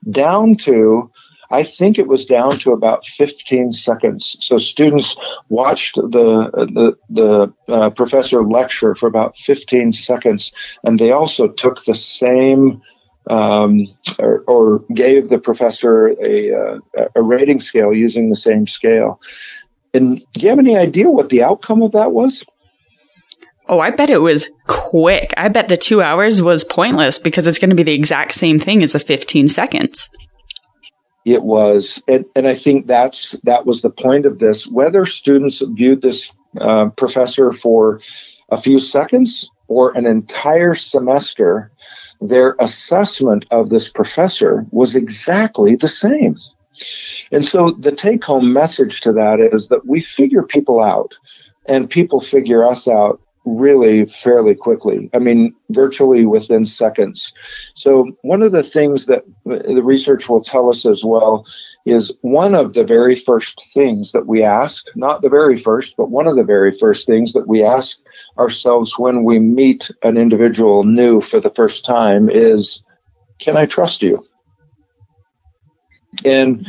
down 0.09 0.55
to 0.55 1.09
I 1.51 1.63
think 1.63 1.97
it 1.97 2.07
was 2.07 2.25
down 2.25 2.59
to 2.59 2.73
about 2.73 3.05
15 3.05 3.73
seconds. 3.73 4.37
So 4.39 4.59
students 4.59 5.15
watched 5.49 5.95
the 5.95 6.51
the, 6.51 6.97
the 7.09 7.53
uh, 7.67 7.89
professor 7.89 8.43
lecture 8.43 8.93
for 8.93 9.07
about 9.07 9.37
15 9.37 9.91
seconds, 9.93 10.51
and 10.83 10.99
they 10.99 11.11
also 11.11 11.47
took 11.47 11.85
the 11.85 11.95
same 11.95 12.81
um, 13.29 13.87
or, 14.17 14.43
or, 14.47 14.79
gave 14.93 15.29
the 15.29 15.39
professor 15.39 16.07
a, 16.19 16.51
uh, 16.51 16.79
a 17.15 17.21
rating 17.21 17.59
scale 17.59 17.93
using 17.93 18.29
the 18.29 18.35
same 18.35 18.65
scale. 18.65 19.21
And 19.93 20.25
do 20.33 20.41
you 20.41 20.49
have 20.49 20.57
any 20.57 20.75
idea 20.75 21.11
what 21.11 21.29
the 21.29 21.43
outcome 21.43 21.83
of 21.83 21.91
that 21.91 22.11
was? 22.11 22.43
Oh, 23.69 23.79
I 23.79 23.91
bet 23.91 24.09
it 24.09 24.21
was 24.21 24.49
quick. 24.65 25.31
I 25.37 25.47
bet 25.47 25.67
the 25.67 25.77
two 25.77 26.01
hours 26.01 26.41
was 26.41 26.63
pointless 26.63 27.19
because 27.19 27.45
it's 27.45 27.59
going 27.59 27.69
to 27.69 27.75
be 27.75 27.83
the 27.83 27.93
exact 27.93 28.33
same 28.33 28.57
thing 28.57 28.81
as 28.81 28.93
the 28.93 28.99
15 28.99 29.47
seconds. 29.47 30.09
It 31.23 31.43
was. 31.43 32.01
And, 32.07 32.25
and 32.35 32.47
I 32.47 32.55
think 32.55 32.87
that's, 32.87 33.35
that 33.43 33.67
was 33.67 33.83
the 33.83 33.91
point 33.91 34.25
of 34.25 34.39
this. 34.39 34.65
Whether 34.65 35.05
students 35.05 35.61
viewed 35.73 36.01
this 36.01 36.31
uh, 36.59 36.89
professor 36.89 37.53
for 37.53 38.01
a 38.49 38.59
few 38.59 38.79
seconds 38.79 39.47
or 39.67 39.95
an 39.95 40.07
entire 40.07 40.73
semester, 40.73 41.71
their 42.21 42.55
assessment 42.59 43.45
of 43.51 43.69
this 43.69 43.87
professor 43.87 44.65
was 44.71 44.95
exactly 44.95 45.75
the 45.75 45.87
same. 45.87 46.37
And 47.31 47.45
so 47.45 47.69
the 47.71 47.91
take 47.91 48.23
home 48.23 48.51
message 48.51 49.01
to 49.01 49.13
that 49.13 49.39
is 49.39 49.67
that 49.67 49.85
we 49.85 50.01
figure 50.01 50.41
people 50.41 50.79
out 50.79 51.13
and 51.67 51.87
people 51.87 52.19
figure 52.19 52.65
us 52.65 52.87
out 52.87 53.21
really 53.57 54.05
fairly 54.05 54.55
quickly. 54.55 55.09
I 55.13 55.19
mean, 55.19 55.55
virtually 55.69 56.25
within 56.25 56.65
seconds. 56.65 57.33
So, 57.75 58.11
one 58.21 58.41
of 58.41 58.51
the 58.51 58.63
things 58.63 59.05
that 59.07 59.23
the 59.45 59.83
research 59.83 60.29
will 60.29 60.43
tell 60.43 60.69
us 60.69 60.85
as 60.85 61.03
well 61.03 61.45
is 61.85 62.11
one 62.21 62.55
of 62.55 62.73
the 62.73 62.83
very 62.83 63.15
first 63.15 63.61
things 63.73 64.11
that 64.11 64.27
we 64.27 64.43
ask, 64.43 64.85
not 64.95 65.21
the 65.21 65.29
very 65.29 65.57
first, 65.57 65.95
but 65.97 66.09
one 66.09 66.27
of 66.27 66.35
the 66.35 66.43
very 66.43 66.77
first 66.77 67.07
things 67.07 67.33
that 67.33 67.47
we 67.47 67.63
ask 67.63 67.97
ourselves 68.37 68.97
when 68.97 69.23
we 69.23 69.39
meet 69.39 69.89
an 70.03 70.17
individual 70.17 70.83
new 70.83 71.21
for 71.21 71.39
the 71.39 71.51
first 71.51 71.85
time 71.85 72.29
is, 72.29 72.83
Can 73.39 73.57
I 73.57 73.65
trust 73.65 74.03
you? 74.03 74.25
And 76.25 76.67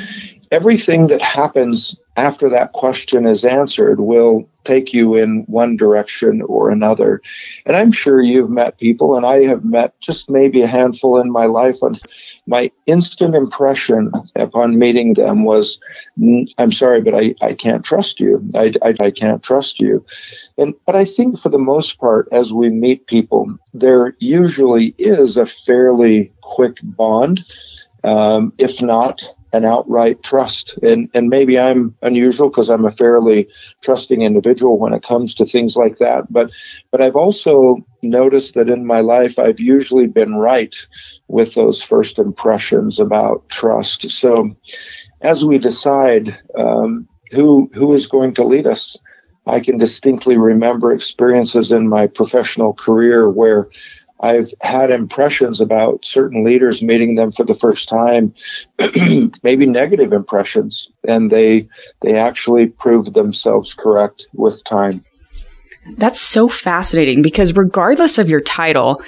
everything 0.50 1.06
that 1.06 1.22
happens 1.22 1.96
after 2.16 2.48
that 2.48 2.72
question 2.72 3.26
is 3.26 3.44
answered 3.44 4.00
will 4.00 4.48
take 4.64 4.92
you 4.92 5.14
in 5.14 5.44
one 5.46 5.76
direction 5.76 6.42
or 6.42 6.70
another. 6.70 7.22
And 7.64 7.76
I'm 7.76 7.92
sure 7.92 8.20
you've 8.20 8.50
met 8.50 8.78
people, 8.78 9.16
and 9.16 9.24
I 9.24 9.44
have 9.44 9.64
met 9.64 9.98
just 10.00 10.28
maybe 10.28 10.60
a 10.60 10.66
handful 10.66 11.20
in 11.20 11.30
my 11.30 11.46
life. 11.46 11.76
And 11.80 11.98
my 12.46 12.70
instant 12.86 13.34
impression 13.34 14.10
upon 14.36 14.78
meeting 14.78 15.14
them 15.14 15.44
was, 15.44 15.78
I'm 16.58 16.72
sorry, 16.72 17.00
but 17.00 17.14
I, 17.14 17.34
I 17.40 17.54
can't 17.54 17.84
trust 17.84 18.20
you. 18.20 18.46
I, 18.54 18.74
I, 18.82 18.94
I 19.00 19.10
can't 19.10 19.42
trust 19.42 19.80
you. 19.80 20.04
And, 20.58 20.74
but 20.84 20.96
I 20.96 21.04
think 21.04 21.40
for 21.40 21.48
the 21.48 21.58
most 21.58 21.98
part, 21.98 22.28
as 22.32 22.52
we 22.52 22.68
meet 22.68 23.06
people, 23.06 23.56
there 23.72 24.14
usually 24.18 24.94
is 24.98 25.36
a 25.36 25.46
fairly 25.46 26.32
quick 26.42 26.78
bond. 26.82 27.44
Um, 28.02 28.52
if 28.58 28.80
not 28.80 29.22
an 29.52 29.64
outright 29.64 30.22
trust. 30.22 30.78
And, 30.82 31.08
and 31.14 31.28
maybe 31.28 31.58
I'm 31.58 31.94
unusual 32.02 32.48
because 32.48 32.68
I'm 32.68 32.84
a 32.84 32.90
fairly 32.90 33.48
trusting 33.82 34.22
individual 34.22 34.78
when 34.78 34.92
it 34.92 35.02
comes 35.02 35.34
to 35.34 35.46
things 35.46 35.76
like 35.76 35.96
that. 35.96 36.32
But, 36.32 36.50
but 36.90 37.00
I've 37.00 37.16
also 37.16 37.76
noticed 38.02 38.54
that 38.54 38.68
in 38.68 38.86
my 38.86 39.00
life, 39.00 39.38
I've 39.38 39.60
usually 39.60 40.06
been 40.06 40.36
right 40.36 40.74
with 41.28 41.54
those 41.54 41.82
first 41.82 42.18
impressions 42.18 43.00
about 43.00 43.48
trust. 43.48 44.10
So 44.10 44.50
as 45.20 45.44
we 45.44 45.58
decide, 45.58 46.38
um, 46.56 47.08
who, 47.32 47.68
who 47.74 47.92
is 47.92 48.06
going 48.06 48.34
to 48.34 48.44
lead 48.44 48.66
us, 48.66 48.96
I 49.46 49.60
can 49.60 49.78
distinctly 49.78 50.36
remember 50.36 50.92
experiences 50.92 51.72
in 51.72 51.88
my 51.88 52.06
professional 52.06 52.74
career 52.74 53.28
where 53.28 53.68
I've 54.22 54.52
had 54.60 54.90
impressions 54.90 55.60
about 55.60 56.04
certain 56.04 56.44
leaders 56.44 56.82
meeting 56.82 57.14
them 57.14 57.32
for 57.32 57.44
the 57.44 57.54
first 57.54 57.88
time, 57.88 58.34
maybe 59.42 59.66
negative 59.66 60.12
impressions, 60.12 60.90
and 61.08 61.30
they 61.30 61.68
they 62.00 62.16
actually 62.16 62.66
proved 62.66 63.14
themselves 63.14 63.74
correct 63.74 64.26
with 64.34 64.62
time. 64.64 65.04
That's 65.96 66.20
so 66.20 66.48
fascinating 66.48 67.22
because 67.22 67.56
regardless 67.56 68.18
of 68.18 68.28
your 68.28 68.42
title, 68.42 69.02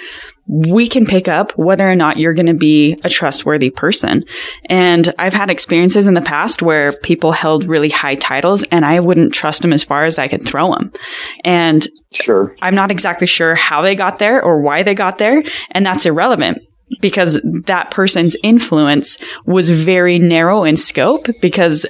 we 0.47 0.87
can 0.87 1.05
pick 1.05 1.27
up 1.27 1.57
whether 1.57 1.89
or 1.89 1.95
not 1.95 2.17
you're 2.17 2.33
going 2.33 2.47
to 2.47 2.53
be 2.53 2.99
a 3.03 3.09
trustworthy 3.09 3.69
person. 3.69 4.23
And 4.69 5.13
I've 5.17 5.33
had 5.33 5.49
experiences 5.49 6.05
in 6.05 6.15
the 6.15 6.21
past 6.21 6.61
where 6.61 6.91
people 6.91 7.31
held 7.31 7.63
really 7.63 7.89
high 7.89 8.15
titles 8.15 8.63
and 8.63 8.85
I 8.85 8.99
wouldn't 8.99 9.33
trust 9.33 9.61
them 9.61 9.71
as 9.73 9.83
far 9.83 10.05
as 10.05 10.19
I 10.19 10.27
could 10.27 10.45
throw 10.45 10.73
them. 10.73 10.91
And 11.45 11.87
sure. 12.11 12.55
I'm 12.61 12.75
not 12.75 12.91
exactly 12.91 13.27
sure 13.27 13.55
how 13.55 13.81
they 13.81 13.95
got 13.95 14.19
there 14.19 14.41
or 14.43 14.61
why 14.61 14.83
they 14.83 14.93
got 14.93 15.17
there. 15.17 15.43
And 15.71 15.85
that's 15.85 16.05
irrelevant 16.05 16.59
because 16.99 17.39
that 17.65 17.91
person's 17.91 18.35
influence 18.43 19.17
was 19.45 19.69
very 19.69 20.19
narrow 20.19 20.65
in 20.65 20.75
scope 20.75 21.25
because 21.41 21.85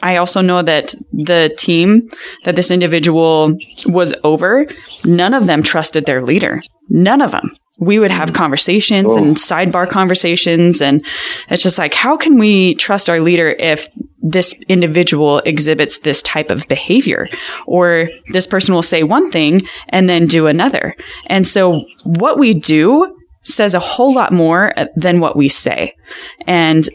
I 0.00 0.16
also 0.16 0.40
know 0.40 0.62
that 0.62 0.94
the 1.12 1.52
team 1.58 2.08
that 2.44 2.54
this 2.54 2.70
individual 2.70 3.54
was 3.86 4.14
over, 4.22 4.66
none 5.04 5.34
of 5.34 5.48
them 5.48 5.64
trusted 5.64 6.06
their 6.06 6.22
leader. 6.22 6.62
None 6.88 7.20
of 7.20 7.32
them 7.32 7.50
we 7.78 7.98
would 7.98 8.10
have 8.10 8.30
mm-hmm. 8.30 8.36
conversations 8.36 9.06
oh. 9.10 9.16
and 9.16 9.36
sidebar 9.36 9.88
conversations. 9.88 10.80
And 10.80 11.04
it's 11.48 11.62
just 11.62 11.78
like, 11.78 11.94
how 11.94 12.16
can 12.16 12.38
we 12.38 12.74
trust 12.74 13.08
our 13.08 13.20
leader 13.20 13.48
if 13.48 13.88
this 14.20 14.52
individual 14.68 15.38
exhibits 15.40 16.00
this 16.00 16.22
type 16.22 16.50
of 16.50 16.66
behavior 16.68 17.28
or 17.66 18.10
this 18.32 18.46
person 18.46 18.74
will 18.74 18.82
say 18.82 19.02
one 19.02 19.30
thing 19.30 19.62
and 19.88 20.08
then 20.08 20.26
do 20.26 20.46
another. 20.46 20.94
And 21.26 21.46
so 21.46 21.84
what 22.04 22.38
we 22.38 22.52
do 22.54 23.16
says 23.42 23.74
a 23.74 23.80
whole 23.80 24.14
lot 24.14 24.32
more 24.32 24.72
than 24.96 25.20
what 25.20 25.36
we 25.36 25.48
say. 25.48 25.94
And 26.46 26.88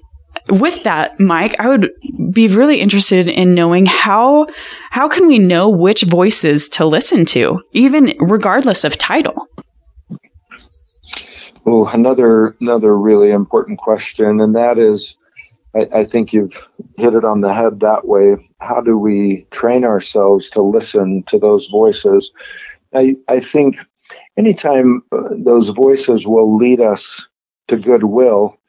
with 0.50 0.84
that, 0.84 1.20
Mike, 1.20 1.56
I 1.60 1.70
would 1.70 1.90
be 2.32 2.48
really 2.48 2.82
interested 2.82 3.28
in 3.28 3.56
knowing 3.56 3.86
how 3.86 4.48
how 4.92 5.08
can 5.08 5.28
we 5.28 5.40
know 5.40 5.70
which 5.70 6.04
voices 6.04 6.68
to 6.70 6.86
listen 6.86 7.26
to, 7.28 7.62
even 7.72 8.14
regardless 8.20 8.84
of 8.84 8.98
title. 8.98 9.48
Oh, 11.66 11.88
another 11.88 12.58
another 12.60 12.98
really 12.98 13.32
important 13.32 13.80
question, 13.80 14.42
and 14.42 14.56
that 14.56 14.78
is, 14.78 15.16
I, 15.74 15.88
I, 15.94 16.06
think 16.06 16.34
you've 16.34 16.54
hit 16.98 17.14
it 17.14 17.24
on 17.24 17.40
the 17.40 17.54
head 17.54 17.80
that 17.80 18.06
way. 18.06 18.36
How 18.60 18.82
do 18.82 18.98
we 18.98 19.48
train 19.52 19.86
ourselves 19.86 20.50
to 20.52 20.62
listen 20.62 21.24
to 21.28 21.40
those 21.40 21.68
voices? 21.68 22.32
I 22.94 23.16
I 23.30 23.40
think 23.40 23.78
anytime 24.36 25.04
uh, 25.14 25.30
those 25.38 25.70
voices 25.70 26.28
will 26.28 26.58
lead 26.58 26.82
us 26.82 27.26
to 27.70 27.78
goodwill, 27.78 28.60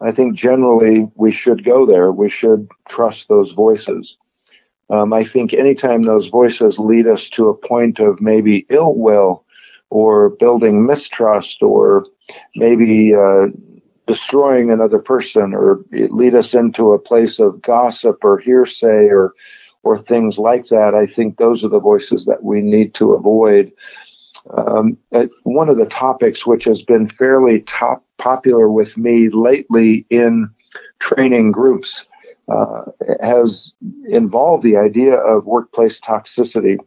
I 0.00 0.10
think 0.10 0.34
generally 0.34 1.10
we 1.14 1.32
should 1.32 1.64
go 1.64 1.84
there. 1.84 2.12
We 2.12 2.30
should 2.30 2.66
trust 2.88 3.28
those 3.28 3.52
voices. 3.52 4.16
Um, 4.88 5.12
I 5.12 5.24
think 5.24 5.52
anytime 5.52 6.04
those 6.04 6.28
voices 6.28 6.78
lead 6.78 7.06
us 7.06 7.28
to 7.30 7.48
a 7.48 7.56
point 7.56 8.00
of 8.00 8.20
maybe 8.22 8.66
ill 8.70 8.94
will 8.94 9.41
or 9.92 10.30
building 10.30 10.86
mistrust 10.86 11.62
or 11.62 12.06
maybe 12.56 13.14
uh, 13.14 13.46
destroying 14.06 14.70
another 14.70 14.98
person 14.98 15.52
or 15.52 15.84
lead 15.92 16.34
us 16.34 16.54
into 16.54 16.92
a 16.92 16.98
place 16.98 17.38
of 17.38 17.60
gossip 17.60 18.24
or 18.24 18.38
hearsay 18.38 19.08
or 19.08 19.34
or 19.84 19.98
things 19.98 20.38
like 20.38 20.66
that. 20.66 20.94
I 20.94 21.06
think 21.06 21.36
those 21.36 21.64
are 21.64 21.68
the 21.68 21.80
voices 21.80 22.24
that 22.26 22.44
we 22.44 22.60
need 22.60 22.94
to 22.94 23.12
avoid. 23.12 23.72
Um, 24.56 24.96
one 25.42 25.68
of 25.68 25.76
the 25.76 25.86
topics 25.86 26.46
which 26.46 26.64
has 26.64 26.82
been 26.82 27.08
fairly 27.08 27.60
top 27.62 28.04
popular 28.18 28.70
with 28.70 28.96
me 28.96 29.28
lately 29.28 30.06
in 30.08 30.48
training 31.00 31.50
groups 31.52 32.06
uh, 32.48 32.82
has 33.20 33.72
involved 34.08 34.62
the 34.62 34.76
idea 34.76 35.14
of 35.16 35.46
workplace 35.46 36.00
toxicity. 36.00 36.78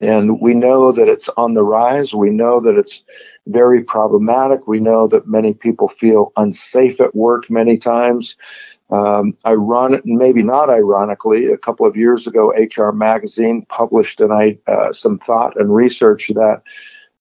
And 0.00 0.40
we 0.40 0.52
know 0.52 0.92
that 0.92 1.08
it's 1.08 1.28
on 1.36 1.54
the 1.54 1.64
rise. 1.64 2.14
We 2.14 2.30
know 2.30 2.60
that 2.60 2.76
it's 2.76 3.02
very 3.46 3.82
problematic. 3.82 4.66
We 4.66 4.78
know 4.78 5.08
that 5.08 5.26
many 5.26 5.54
people 5.54 5.88
feel 5.88 6.32
unsafe 6.36 7.00
at 7.00 7.14
work 7.14 7.48
many 7.48 7.78
times. 7.78 8.36
Um, 8.90 9.36
ironic, 9.46 10.02
maybe 10.04 10.42
not 10.42 10.68
ironically, 10.70 11.46
a 11.46 11.56
couple 11.56 11.86
of 11.86 11.96
years 11.96 12.26
ago, 12.26 12.52
HR 12.52 12.90
Magazine 12.92 13.64
published 13.68 14.20
uh, 14.20 14.92
some 14.92 15.18
thought 15.18 15.58
and 15.58 15.74
research 15.74 16.28
that 16.28 16.62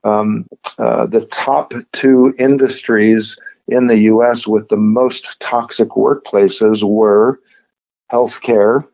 um, 0.03 0.45
uh, 0.77 1.07
the 1.07 1.25
top 1.27 1.73
two 1.91 2.35
industries 2.37 3.37
in 3.67 3.87
the 3.87 3.97
U.S. 3.99 4.45
with 4.45 4.67
the 4.67 4.77
most 4.77 5.39
toxic 5.39 5.89
workplaces 5.89 6.83
were 6.83 7.39
healthcare 8.11 8.85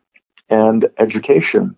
and 0.48 0.88
education. 0.98 1.76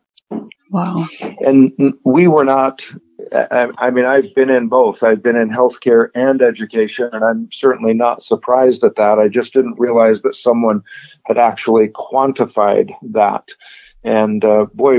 Wow. 0.70 1.06
And 1.40 1.94
we 2.04 2.26
were 2.26 2.44
not, 2.44 2.84
I, 3.32 3.90
mean, 3.90 4.04
I've 4.04 4.34
been 4.34 4.50
in 4.50 4.68
both. 4.68 5.02
I've 5.02 5.22
been 5.22 5.36
in 5.36 5.50
healthcare 5.50 6.08
and 6.14 6.42
education, 6.42 7.10
and 7.12 7.24
I'm 7.24 7.48
certainly 7.52 7.94
not 7.94 8.22
surprised 8.22 8.82
at 8.82 8.96
that. 8.96 9.18
I 9.18 9.28
just 9.28 9.52
didn't 9.52 9.78
realize 9.78 10.22
that 10.22 10.34
someone 10.34 10.82
had 11.26 11.38
actually 11.38 11.88
quantified 11.88 12.90
that. 13.02 13.48
And 14.02 14.44
uh, 14.44 14.66
boy, 14.74 14.98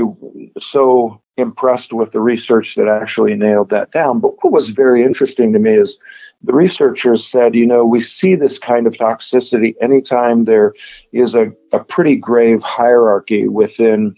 so 0.58 1.20
impressed 1.36 1.92
with 1.92 2.12
the 2.12 2.20
research 2.20 2.74
that 2.76 2.88
actually 2.88 3.34
nailed 3.34 3.70
that 3.70 3.92
down. 3.92 4.20
But 4.20 4.42
what 4.42 4.52
was 4.52 4.70
very 4.70 5.02
interesting 5.02 5.52
to 5.52 5.58
me 5.58 5.74
is 5.74 5.98
the 6.42 6.54
researchers 6.54 7.26
said, 7.26 7.54
you 7.54 7.66
know, 7.66 7.84
we 7.84 8.00
see 8.00 8.34
this 8.34 8.58
kind 8.58 8.86
of 8.86 8.94
toxicity 8.94 9.74
anytime 9.80 10.44
there 10.44 10.74
is 11.12 11.34
a, 11.34 11.52
a 11.72 11.84
pretty 11.84 12.16
grave 12.16 12.62
hierarchy 12.62 13.48
within 13.48 14.16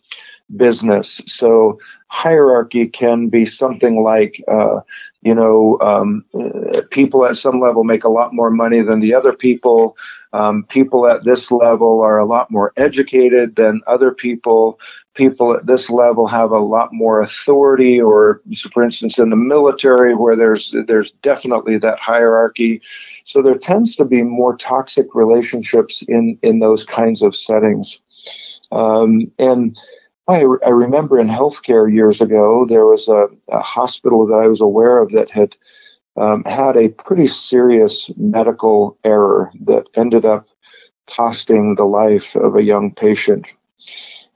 business. 0.57 1.21
So 1.27 1.79
hierarchy 2.09 2.87
can 2.87 3.29
be 3.29 3.45
something 3.45 4.03
like, 4.03 4.43
uh, 4.49 4.81
you 5.23 5.35
know, 5.35 5.79
um, 5.81 6.25
people 6.91 7.27
at 7.27 7.37
some 7.37 7.61
level 7.61 7.85
make 7.85 8.05
a 8.05 8.09
lot 8.09 8.35
more 8.35 8.51
money 8.51 8.81
than 8.81 9.01
the 9.01 9.15
other 9.15 9.33
people. 9.33 9.97
Um, 10.33 10.65
people 10.65 11.07
at 11.07 11.25
this 11.25 11.51
level 11.51 12.01
are 12.03 12.19
a 12.19 12.27
lot 12.27 12.51
more 12.51 12.73
educated 12.77 13.57
than 13.57 13.81
other 13.87 14.13
people. 14.13 14.79
People 15.15 15.55
at 15.55 15.67
this 15.67 15.91
level 15.91 16.27
have 16.27 16.51
a 16.51 16.61
lot 16.61 16.93
more 16.93 17.21
authority, 17.21 18.01
or 18.01 18.41
for 18.71 18.85
instance, 18.85 19.19
in 19.19 19.31
the 19.31 19.37
military, 19.37 20.15
where 20.15 20.37
there's 20.37 20.73
there's 20.87 21.13
definitely 21.23 21.79
that 21.79 21.99
hierarchy. 21.99 22.81
So 23.25 23.43
there 23.43 23.57
tends 23.57 23.97
to 23.97 24.05
be 24.05 24.23
more 24.23 24.57
toxic 24.57 25.15
relationships 25.15 26.03
in 26.07 26.39
in 26.43 26.61
those 26.61 26.85
kinds 26.85 27.23
of 27.23 27.35
settings. 27.35 27.99
Um, 28.71 29.33
and 29.39 29.79
I, 30.29 30.45
I 30.65 30.69
remember 30.69 31.19
in 31.19 31.29
healthcare 31.29 31.93
years 31.93 32.21
ago, 32.21 32.67
there 32.67 32.85
was 32.85 33.09
a, 33.09 33.29
a 33.49 33.61
hospital 33.61 34.27
that 34.27 34.35
I 34.35 34.47
was 34.47 34.61
aware 34.61 34.99
of 34.99 35.11
that 35.13 35.31
had 35.31 35.57
um, 36.17 36.45
had 36.45 36.77
a 36.77 36.91
pretty 36.91 37.29
serious 37.29 38.11
medical 38.17 38.99
error 39.05 39.51
that 39.63 39.87
ended 39.95 40.25
up 40.25 40.47
costing 41.07 41.75
the 41.75 41.85
life 41.85 42.35
of 42.35 42.57
a 42.57 42.63
young 42.63 42.93
patient. 42.93 43.47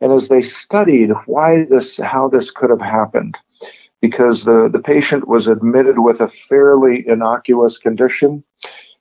And 0.00 0.12
as 0.12 0.28
they 0.28 0.42
studied 0.42 1.10
why 1.26 1.64
this, 1.68 1.98
how 1.98 2.28
this 2.28 2.50
could 2.50 2.70
have 2.70 2.80
happened, 2.80 3.36
because 4.00 4.44
the, 4.44 4.70
the 4.72 4.80
patient 4.80 5.28
was 5.28 5.46
admitted 5.46 5.98
with 5.98 6.20
a 6.20 6.28
fairly 6.28 7.06
innocuous 7.06 7.78
condition, 7.78 8.44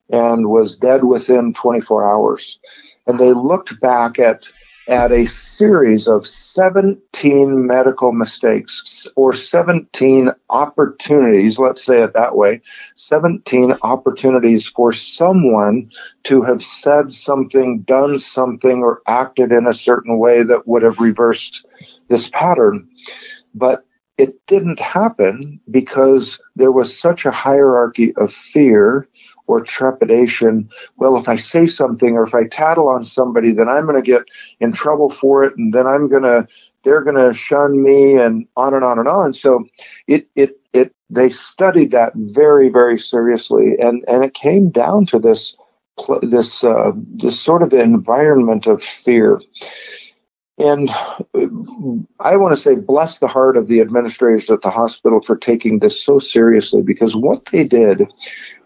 and 0.10 0.48
was 0.48 0.76
dead 0.76 1.06
within 1.06 1.54
24 1.54 2.06
hours. 2.06 2.60
And 3.08 3.18
they 3.18 3.32
looked 3.32 3.80
back 3.80 4.20
at 4.20 4.46
at 4.92 5.14
a 5.14 5.26
series 5.26 6.06
of 6.06 6.28
17 6.28 7.66
medical 7.66 8.12
mistakes 8.12 9.08
or 9.16 9.32
17 9.32 10.32
opportunities, 10.50 11.58
let's 11.58 11.82
say 11.82 12.02
it 12.02 12.14
that 12.14 12.36
way, 12.36 12.60
17 12.98 13.76
opportunities 13.84 14.68
for 14.68 14.92
someone 14.92 15.90
to 16.24 16.42
have 16.42 16.62
said 16.62 17.14
something, 17.14 17.84
done 17.84 18.20
something, 18.20 18.80
or 18.80 19.02
acted 19.08 19.54
in 19.54 19.66
a 19.66 19.74
certain 19.74 20.20
way 20.20 20.44
that 20.44 20.68
would 20.68 20.84
have 20.84 21.00
reversed 21.00 21.66
this 22.10 22.28
pattern. 22.28 22.90
But 23.56 23.86
it 24.18 24.46
didn't 24.46 24.80
happen 24.80 25.62
because 25.72 26.38
there 26.58 26.72
was 26.72 27.00
such 27.00 27.26
a 27.26 27.32
hierarchy 27.32 28.14
of 28.18 28.34
fear 28.34 29.08
or 29.52 29.64
trepidation. 29.64 30.70
Well, 30.98 31.18
if 31.18 31.28
I 31.28 31.36
say 31.36 31.66
something 31.68 32.16
or 32.16 32.26
if 32.26 32.34
I 32.34 32.48
tattle 32.48 32.88
on 32.88 33.04
somebody, 33.04 33.52
then 33.52 33.70
I'm 33.70 33.86
going 33.86 34.02
to 34.02 34.12
get 34.12 34.24
in 34.60 34.72
trouble 34.72 35.10
for 35.10 35.44
it, 35.44 35.58
and 35.58 35.74
then 35.74 35.88
I'm 35.88 36.08
going 36.08 36.24
to 36.24 36.48
they're 36.84 37.04
going 37.04 37.18
to 37.18 37.34
shun 37.34 37.84
me, 37.84 38.18
and 38.18 38.48
on 38.56 38.74
and 38.74 38.84
on 38.84 38.98
and 38.98 39.08
on. 39.08 39.34
So 39.34 39.66
it 40.08 40.28
it 40.36 40.60
it 40.74 40.96
they 41.10 41.30
studied 41.30 41.92
that 41.92 42.14
very 42.16 42.70
very 42.70 42.98
seriously, 42.98 43.76
and 43.80 44.04
and 44.08 44.24
it 44.24 44.34
came 44.34 44.70
down 44.70 45.06
to 45.08 45.20
this 45.20 45.56
this 46.22 46.64
uh, 46.64 46.92
this 46.96 47.40
sort 47.40 47.62
of 47.62 47.74
environment 47.74 48.68
of 48.68 48.82
fear. 48.84 49.42
And 50.58 50.92
I 52.20 52.38
want 52.38 52.54
to 52.54 52.62
say, 52.62 52.76
bless 52.76 53.18
the 53.18 53.28
heart 53.28 53.58
of 53.58 53.68
the 53.68 53.82
administrators 53.82 54.48
at 54.52 54.62
the 54.62 54.70
hospital 54.70 55.20
for 55.22 55.36
taking 55.36 55.80
this 55.80 56.04
so 56.04 56.20
seriously 56.20 56.84
because 56.84 57.16
what 57.16 57.46
they 57.46 57.64
did 57.64 58.04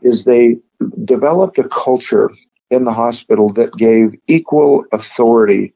is 0.02 0.26
they 0.26 0.58
developed 1.04 1.58
a 1.58 1.68
culture 1.70 2.32
in 2.70 2.84
the 2.86 2.94
hospital 2.94 3.50
that 3.54 3.76
gave 3.78 4.16
equal 4.28 4.86
authority 4.92 5.74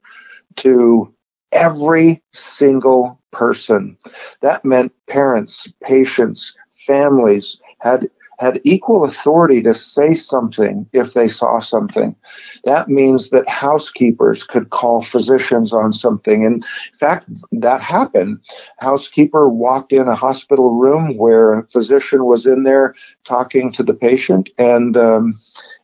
to 0.55 1.13
every 1.51 2.21
single 2.33 3.19
person. 3.31 3.97
That 4.41 4.65
meant 4.65 4.91
parents, 5.07 5.67
patients, 5.83 6.55
families 6.85 7.59
had 7.79 8.09
had 8.39 8.61
equal 8.63 9.03
authority 9.03 9.61
to 9.61 9.73
say 9.73 10.13
something 10.15 10.87
if 10.93 11.13
they 11.13 11.27
saw 11.27 11.59
something. 11.59 12.15
That 12.63 12.87
means 12.87 13.29
that 13.31 13.47
housekeepers 13.49 14.43
could 14.45 14.69
call 14.69 15.03
physicians 15.03 15.73
on 15.73 15.91
something. 15.91 16.43
In 16.43 16.63
fact, 16.97 17.27
that 17.51 17.81
happened. 17.81 18.39
Housekeeper 18.77 19.49
walked 19.49 19.91
in 19.91 20.07
a 20.07 20.15
hospital 20.15 20.79
room 20.79 21.17
where 21.17 21.59
a 21.59 21.67
physician 21.67 22.25
was 22.25 22.45
in 22.45 22.63
there 22.63 22.95
talking 23.25 23.73
to 23.73 23.83
the 23.83 23.93
patient, 23.93 24.49
and 24.57 24.95
um, 24.95 25.33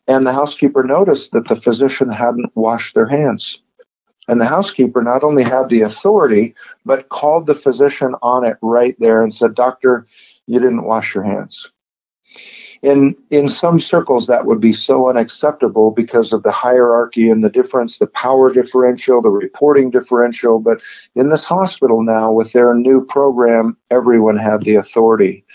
and 0.08 0.26
the 0.26 0.34
housekeeper 0.34 0.84
noticed 0.84 1.34
that 1.34 1.48
the 1.50 1.56
physician 1.58 2.10
hadn't 2.10 2.56
washed 2.56 2.96
their 2.96 3.08
hands. 3.08 3.62
And 4.28 4.42
the 4.42 4.46
housekeeper 4.46 5.04
not 5.04 5.24
only 5.24 5.44
had 5.44 5.70
the 5.70 5.82
authority, 5.82 6.56
but 6.84 7.10
called 7.10 7.46
the 7.46 7.54
physician 7.54 8.16
on 8.24 8.44
it 8.44 8.58
right 8.62 8.96
there 9.00 9.22
and 9.22 9.32
said, 9.32 9.54
Doctor, 9.54 10.08
you 10.48 10.60
didn't 10.60 10.86
wash 10.86 11.14
your 11.14 11.24
hands 11.24 11.70
in 12.82 13.16
in 13.30 13.50
some 13.50 13.80
circles 13.80 14.28
that 14.28 14.46
would 14.46 14.60
be 14.60 14.74
so 14.74 15.10
unacceptable 15.10 15.92
because 15.92 16.34
of 16.34 16.44
the 16.44 16.52
hierarchy 16.52 17.30
and 17.30 17.44
the 17.44 17.50
difference 17.50 17.98
the 17.98 18.08
power 18.08 18.52
differential 18.52 19.22
the 19.22 19.30
reporting 19.30 19.90
differential. 19.90 20.60
But 20.60 20.82
in 21.16 21.30
this 21.30 21.46
hospital 21.46 22.04
now 22.04 22.32
with 22.32 22.54
their 22.54 22.74
new 22.74 23.06
program 23.06 23.78
everyone 23.90 24.38
had 24.38 24.64
the 24.64 24.76
authority. 24.76 25.46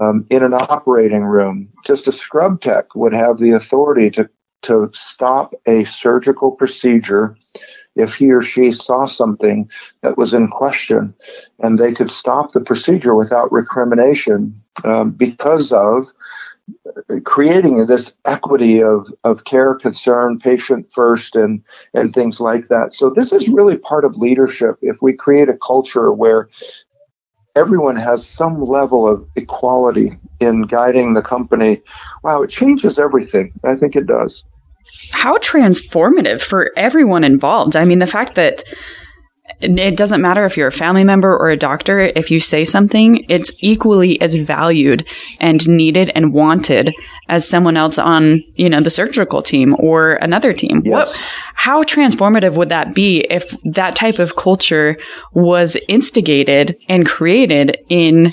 Um, 0.00 0.24
in 0.30 0.44
an 0.44 0.54
operating 0.54 1.24
room 1.24 1.68
just 1.84 2.06
a 2.06 2.12
scrub 2.12 2.60
tech 2.60 2.94
would 2.94 3.12
have 3.12 3.38
the 3.38 3.50
authority 3.50 4.10
to 4.12 4.30
to 4.62 4.90
stop 4.92 5.54
a 5.66 5.84
surgical 5.84 6.52
procedure 6.52 7.36
if 7.96 8.14
he 8.14 8.30
or 8.30 8.40
she 8.40 8.70
saw 8.70 9.06
something 9.06 9.68
that 10.02 10.16
was 10.16 10.32
in 10.32 10.48
question 10.48 11.14
and 11.58 11.78
they 11.78 11.92
could 11.92 12.10
stop 12.10 12.52
the 12.52 12.60
procedure 12.60 13.14
without 13.14 13.52
recrimination 13.52 14.62
um, 14.84 15.10
because 15.10 15.72
of 15.72 16.12
creating 17.24 17.86
this 17.86 18.14
equity 18.24 18.82
of, 18.82 19.12
of 19.24 19.44
care, 19.44 19.74
concern, 19.74 20.38
patient 20.38 20.90
first, 20.92 21.34
and, 21.34 21.62
and 21.94 22.14
things 22.14 22.40
like 22.40 22.68
that. 22.68 22.94
So, 22.94 23.10
this 23.10 23.32
is 23.32 23.48
really 23.48 23.76
part 23.76 24.04
of 24.04 24.16
leadership. 24.16 24.76
If 24.82 25.02
we 25.02 25.12
create 25.12 25.48
a 25.48 25.58
culture 25.58 26.12
where 26.12 26.48
everyone 27.56 27.96
has 27.96 28.26
some 28.26 28.62
level 28.62 29.06
of 29.06 29.26
equality 29.36 30.16
in 30.38 30.62
guiding 30.62 31.14
the 31.14 31.22
company, 31.22 31.82
wow, 32.22 32.42
it 32.42 32.50
changes 32.50 32.98
everything. 32.98 33.52
I 33.64 33.74
think 33.76 33.96
it 33.96 34.06
does. 34.06 34.44
How 35.12 35.38
transformative 35.38 36.40
for 36.40 36.72
everyone 36.76 37.24
involved. 37.24 37.76
I 37.76 37.84
mean, 37.84 37.98
the 37.98 38.06
fact 38.06 38.34
that 38.36 38.64
it 39.60 39.96
doesn't 39.96 40.22
matter 40.22 40.44
if 40.44 40.56
you're 40.56 40.68
a 40.68 40.72
family 40.72 41.04
member 41.04 41.36
or 41.36 41.50
a 41.50 41.56
doctor. 41.56 42.00
If 42.00 42.30
you 42.30 42.40
say 42.40 42.64
something, 42.64 43.26
it's 43.28 43.52
equally 43.58 44.20
as 44.20 44.34
valued 44.34 45.06
and 45.38 45.66
needed 45.68 46.10
and 46.14 46.32
wanted 46.32 46.94
as 47.28 47.48
someone 47.48 47.76
else 47.76 47.98
on, 47.98 48.42
you 48.54 48.68
know, 48.68 48.80
the 48.80 48.90
surgical 48.90 49.42
team 49.42 49.76
or 49.78 50.12
another 50.14 50.52
team. 50.52 50.82
Yes. 50.84 50.90
What, 50.90 51.26
how 51.54 51.82
transformative 51.82 52.56
would 52.56 52.70
that 52.70 52.94
be 52.94 53.20
if 53.28 53.54
that 53.64 53.96
type 53.96 54.18
of 54.18 54.36
culture 54.36 54.96
was 55.32 55.76
instigated 55.88 56.76
and 56.88 57.06
created 57.06 57.78
in 57.88 58.32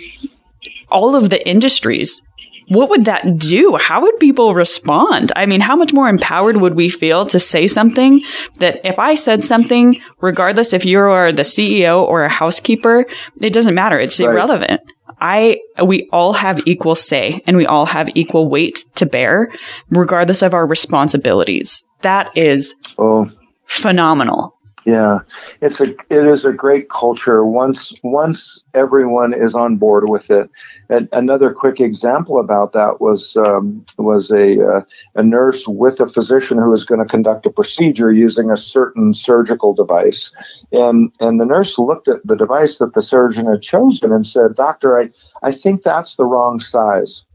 all 0.90 1.16
of 1.16 1.30
the 1.30 1.46
industries 1.48 2.22
what 2.70 2.90
would 2.90 3.06
that 3.06 3.38
do? 3.38 3.78
How 3.78 4.02
would 4.02 4.20
people 4.20 4.54
respond? 4.54 5.32
I 5.36 5.46
mean, 5.46 5.62
how 5.62 5.76
much 5.76 5.94
more 5.94 6.10
empowered 6.10 6.58
would 6.58 6.76
we 6.76 6.90
feel 6.90 7.26
to 7.28 7.40
say 7.40 7.68
something 7.68 8.24
that 8.60 8.82
if 8.86 9.00
I 9.00 9.16
said 9.16 9.44
something, 9.44 10.02
regardless 10.20 10.74
if 10.74 10.86
you 10.86 11.00
are 11.00 11.32
the 11.32 11.44
CEO 11.44 12.02
or 12.02 12.24
a 12.24 12.30
housekeeper, 12.30 13.06
it 13.40 13.54
doesn't 13.54 13.76
matter. 13.76 14.00
It's 14.00 14.20
right. 14.20 14.30
irrelevant. 14.30 14.82
I, 15.20 15.60
we 15.84 16.10
all 16.12 16.34
have 16.34 16.60
equal 16.68 16.96
say 16.96 17.42
and 17.48 17.56
we 17.58 17.66
all 17.66 17.86
have 17.86 18.10
equal 18.16 18.50
weight 18.50 18.84
to 18.96 19.06
bear, 19.06 19.52
regardless 19.90 20.42
of 20.42 20.54
our 20.54 20.68
responsibilities. 20.68 21.84
That 22.02 22.36
is 22.36 22.76
oh. 22.98 23.30
phenomenal. 23.66 24.57
Yeah, 24.88 25.20
it's 25.60 25.82
a 25.82 25.90
it 26.10 26.26
is 26.26 26.46
a 26.46 26.54
great 26.54 26.90
culture 26.90 27.46
once 27.46 27.94
once 28.04 28.62
everyone 28.74 29.34
is 29.34 29.54
on 29.54 29.76
board 29.76 30.08
with 30.08 30.32
it. 30.32 30.50
And 30.90 31.10
another 31.12 31.52
quick 31.54 31.82
example 31.82 32.40
about 32.40 32.72
that 32.72 33.02
was 33.02 33.36
um, 33.36 33.84
was 33.98 34.32
a 34.32 34.66
uh, 34.66 34.82
a 35.16 35.24
nurse 35.24 35.68
with 35.68 36.00
a 36.00 36.08
physician 36.08 36.58
who 36.58 36.70
was 36.70 36.86
going 36.86 37.02
to 37.02 37.06
conduct 37.06 37.46
a 37.46 37.50
procedure 37.50 38.14
using 38.14 38.50
a 38.50 38.56
certain 38.56 39.14
surgical 39.14 39.74
device, 39.74 40.32
and 40.72 41.12
and 41.20 41.42
the 41.42 41.46
nurse 41.46 41.78
looked 41.78 42.08
at 42.08 42.26
the 42.26 42.38
device 42.38 42.78
that 42.78 42.94
the 42.94 43.02
surgeon 43.02 43.46
had 43.46 43.62
chosen 43.62 44.14
and 44.14 44.26
said, 44.26 44.56
"Doctor, 44.56 44.98
I 44.98 45.10
I 45.44 45.52
think 45.52 45.84
that's 45.84 46.16
the 46.16 46.24
wrong 46.26 46.62
size." 46.62 47.26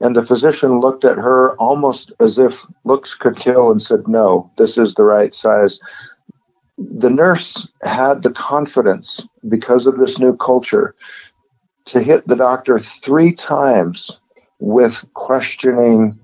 And 0.00 0.14
the 0.14 0.24
physician 0.24 0.78
looked 0.78 1.04
at 1.04 1.16
her 1.18 1.56
almost 1.56 2.12
as 2.20 2.38
if 2.38 2.64
looks 2.84 3.16
could 3.16 3.36
kill 3.36 3.72
and 3.72 3.82
said, 3.82 4.06
No, 4.06 4.48
this 4.56 4.78
is 4.78 4.94
the 4.94 5.02
right 5.02 5.34
size 5.34 5.80
the 6.78 7.10
nurse 7.10 7.68
had 7.82 8.22
the 8.22 8.30
confidence 8.30 9.26
because 9.48 9.86
of 9.86 9.98
this 9.98 10.18
new 10.18 10.36
culture 10.36 10.94
to 11.86 12.00
hit 12.00 12.26
the 12.26 12.36
doctor 12.36 12.78
three 12.78 13.32
times 13.32 14.20
with 14.60 15.04
questioning 15.14 16.18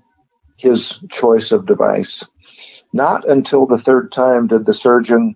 his 0.56 1.00
choice 1.10 1.50
of 1.52 1.66
device. 1.66 2.24
Not 2.92 3.28
until 3.28 3.66
the 3.66 3.78
third 3.78 4.12
time 4.12 4.46
did 4.46 4.66
the 4.66 4.74
surgeon 4.74 5.34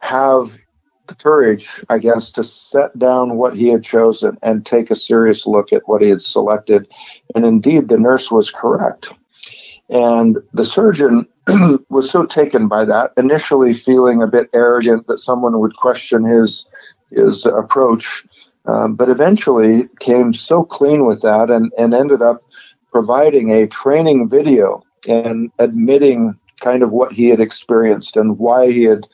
have 0.00 0.56
the 1.08 1.16
courage, 1.16 1.84
I 1.88 1.98
guess, 1.98 2.30
to 2.32 2.44
set 2.44 2.96
down 2.98 3.36
what 3.36 3.56
he 3.56 3.68
had 3.68 3.82
chosen 3.82 4.38
and 4.42 4.64
take 4.64 4.90
a 4.90 4.96
serious 4.96 5.46
look 5.46 5.72
at 5.72 5.86
what 5.86 6.02
he 6.02 6.08
had 6.08 6.22
selected. 6.22 6.92
And 7.34 7.44
indeed, 7.44 7.88
the 7.88 7.98
nurse 7.98 8.30
was 8.30 8.50
correct. 8.50 9.12
And 9.88 10.38
the 10.52 10.64
surgeon 10.64 11.26
was 11.88 12.10
so 12.10 12.24
taken 12.24 12.68
by 12.68 12.84
that, 12.84 13.12
initially 13.16 13.72
feeling 13.72 14.22
a 14.22 14.26
bit 14.26 14.48
arrogant 14.52 15.06
that 15.06 15.20
someone 15.20 15.60
would 15.60 15.76
question 15.76 16.24
his 16.24 16.66
his 17.10 17.46
approach, 17.46 18.26
um, 18.66 18.94
but 18.94 19.08
eventually 19.08 19.88
came 20.00 20.32
so 20.32 20.64
clean 20.64 21.06
with 21.06 21.22
that 21.22 21.50
and, 21.50 21.72
and 21.78 21.94
ended 21.94 22.20
up 22.20 22.42
providing 22.90 23.50
a 23.52 23.66
training 23.68 24.28
video 24.28 24.82
and 25.06 25.50
admitting 25.58 26.38
kind 26.60 26.82
of 26.82 26.90
what 26.90 27.12
he 27.12 27.28
had 27.28 27.40
experienced 27.40 28.16
and 28.16 28.38
why 28.38 28.70
he 28.70 28.82
had 28.82 29.06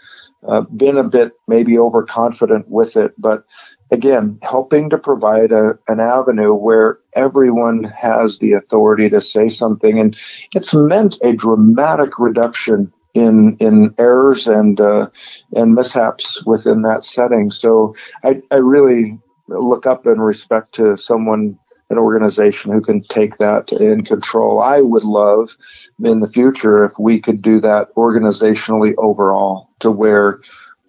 uh, 0.48 0.62
been 0.62 0.96
a 0.96 1.04
bit 1.04 1.32
maybe 1.48 1.78
overconfident 1.78 2.66
with 2.68 2.96
it. 2.96 3.12
But 3.18 3.44
again, 3.92 4.38
helping 4.42 4.90
to 4.90 4.98
provide 4.98 5.52
a, 5.52 5.78
an 5.86 6.00
avenue 6.00 6.54
where 6.54 6.98
everyone 7.12 7.84
has 7.84 8.38
the 8.38 8.54
authority 8.54 9.08
to 9.10 9.20
say 9.20 9.48
something. 9.48 10.00
And 10.00 10.18
it's 10.54 10.74
meant 10.74 11.18
a 11.22 11.32
dramatic 11.32 12.18
reduction 12.18 12.92
in 13.14 13.58
in 13.58 13.94
errors 13.98 14.48
and 14.48 14.80
uh, 14.80 15.10
and 15.54 15.74
mishaps 15.74 16.44
within 16.46 16.82
that 16.82 17.04
setting. 17.04 17.50
So 17.50 17.94
I, 18.24 18.40
I 18.50 18.56
really 18.56 19.18
look 19.48 19.86
up 19.86 20.06
in 20.06 20.18
respect 20.18 20.74
to 20.76 20.96
someone 20.96 21.58
an 21.90 21.98
organization 21.98 22.72
who 22.72 22.80
can 22.80 23.02
take 23.02 23.36
that 23.36 23.70
in 23.70 24.02
control. 24.02 24.60
I 24.60 24.80
would 24.80 25.04
love 25.04 25.54
in 26.02 26.20
the 26.20 26.28
future 26.28 26.82
if 26.82 26.92
we 26.98 27.20
could 27.20 27.42
do 27.42 27.60
that 27.60 27.94
organizationally 27.96 28.94
overall 28.96 29.68
to 29.80 29.90
where 29.90 30.40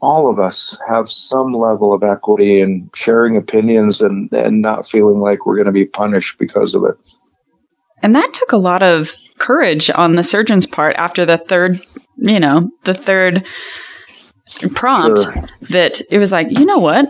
all 0.03 0.29
of 0.29 0.37
us 0.37 0.77
have 0.85 1.09
some 1.09 1.53
level 1.53 1.93
of 1.93 2.03
equity 2.03 2.59
and 2.59 2.89
sharing 2.93 3.37
opinions 3.37 4.01
and, 4.01 4.29
and 4.33 4.61
not 4.61 4.85
feeling 4.85 5.19
like 5.19 5.45
we're 5.45 5.55
going 5.55 5.65
to 5.65 5.71
be 5.71 5.85
punished 5.85 6.37
because 6.37 6.75
of 6.75 6.83
it. 6.83 6.95
And 8.01 8.13
that 8.13 8.33
took 8.33 8.51
a 8.51 8.57
lot 8.57 8.83
of 8.83 9.13
courage 9.37 9.89
on 9.89 10.15
the 10.15 10.23
surgeon's 10.23 10.65
part 10.65 10.97
after 10.97 11.25
the 11.25 11.37
third, 11.37 11.79
you 12.17 12.37
know, 12.37 12.69
the 12.83 12.93
third 12.93 13.45
prompt 14.75 15.23
sure. 15.23 15.45
that 15.69 16.01
it 16.11 16.17
was 16.17 16.33
like, 16.33 16.51
you 16.51 16.65
know 16.65 16.79
what? 16.79 17.09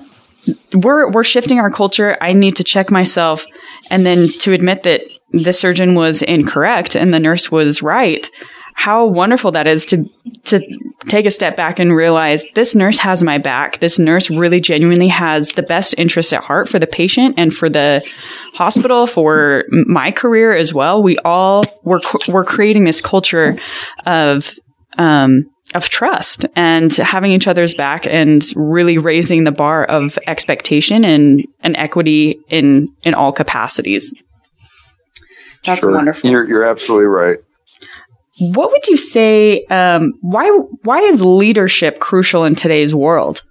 We're 0.76 1.10
we're 1.10 1.24
shifting 1.24 1.60
our 1.60 1.72
culture. 1.72 2.16
I 2.22 2.34
need 2.34 2.58
to 2.58 2.64
check 2.64 2.92
myself 2.92 3.44
and 3.90 4.06
then 4.06 4.28
to 4.42 4.54
admit 4.54 4.84
that 4.84 5.02
the 5.32 5.54
surgeon 5.54 5.96
was 5.96 6.22
incorrect 6.22 6.96
and 6.96 7.12
the 7.12 7.20
nurse 7.20 7.50
was 7.50 7.82
right 7.82 8.30
how 8.74 9.06
wonderful 9.06 9.52
that 9.52 9.68
is 9.68 9.86
to 9.88 10.10
to 10.46 10.62
take 11.08 11.26
a 11.26 11.32
step 11.32 11.56
back 11.56 11.80
and 11.80 11.96
realize 11.96 12.46
this 12.56 12.76
nurse 12.76 12.98
has 12.98 13.24
my 13.24 13.38
back. 13.38 13.80
This 13.80 14.00
nurse 14.00 14.30
really 14.30 14.60
genuinely 14.60 15.08
has 15.10 15.50
the 15.50 15.64
best 15.64 15.96
interest 15.98 16.34
at 16.34 16.44
heart 16.44 16.70
for 16.70 16.80
the 16.80 16.88
patient 16.88 17.36
and 17.38 17.54
for 17.54 17.70
the 17.70 18.04
hospital, 18.54 19.08
for 19.08 19.66
my 19.70 20.12
career 20.12 20.54
as 20.54 20.74
well. 20.74 21.02
We 21.02 21.18
all 21.20 21.66
we're 21.84 22.02
we're 22.28 22.46
creating 22.46 22.86
this 22.86 23.02
culture 23.02 23.58
of 24.06 24.54
um, 24.98 25.50
of 25.74 25.90
trust 25.90 26.46
and 26.56 26.94
having 26.94 27.32
each 27.32 27.48
other's 27.48 27.74
back 27.74 28.06
and 28.06 28.44
really 28.56 28.98
raising 28.98 29.44
the 29.44 29.52
bar 29.52 29.84
of 29.86 30.20
expectation 30.28 31.04
and, 31.04 31.46
and 31.62 31.76
equity 31.78 32.40
in 32.50 32.90
in 33.04 33.14
all 33.14 33.32
capacities. 33.32 34.14
That's 35.66 35.80
sure. 35.80 35.92
wonderful. 35.92 36.30
You're 36.30 36.48
you're 36.48 36.66
absolutely 36.66 37.08
right. 37.08 37.38
What 38.40 38.72
would 38.72 38.88
you 38.88 38.98
say? 38.98 39.66
Um, 39.66 40.14
why 40.22 40.50
why 40.84 41.00
is 41.00 41.24
leadership 41.24 42.00
crucial 42.00 42.46
in 42.46 42.56
today's 42.56 42.94
world? 42.94 43.44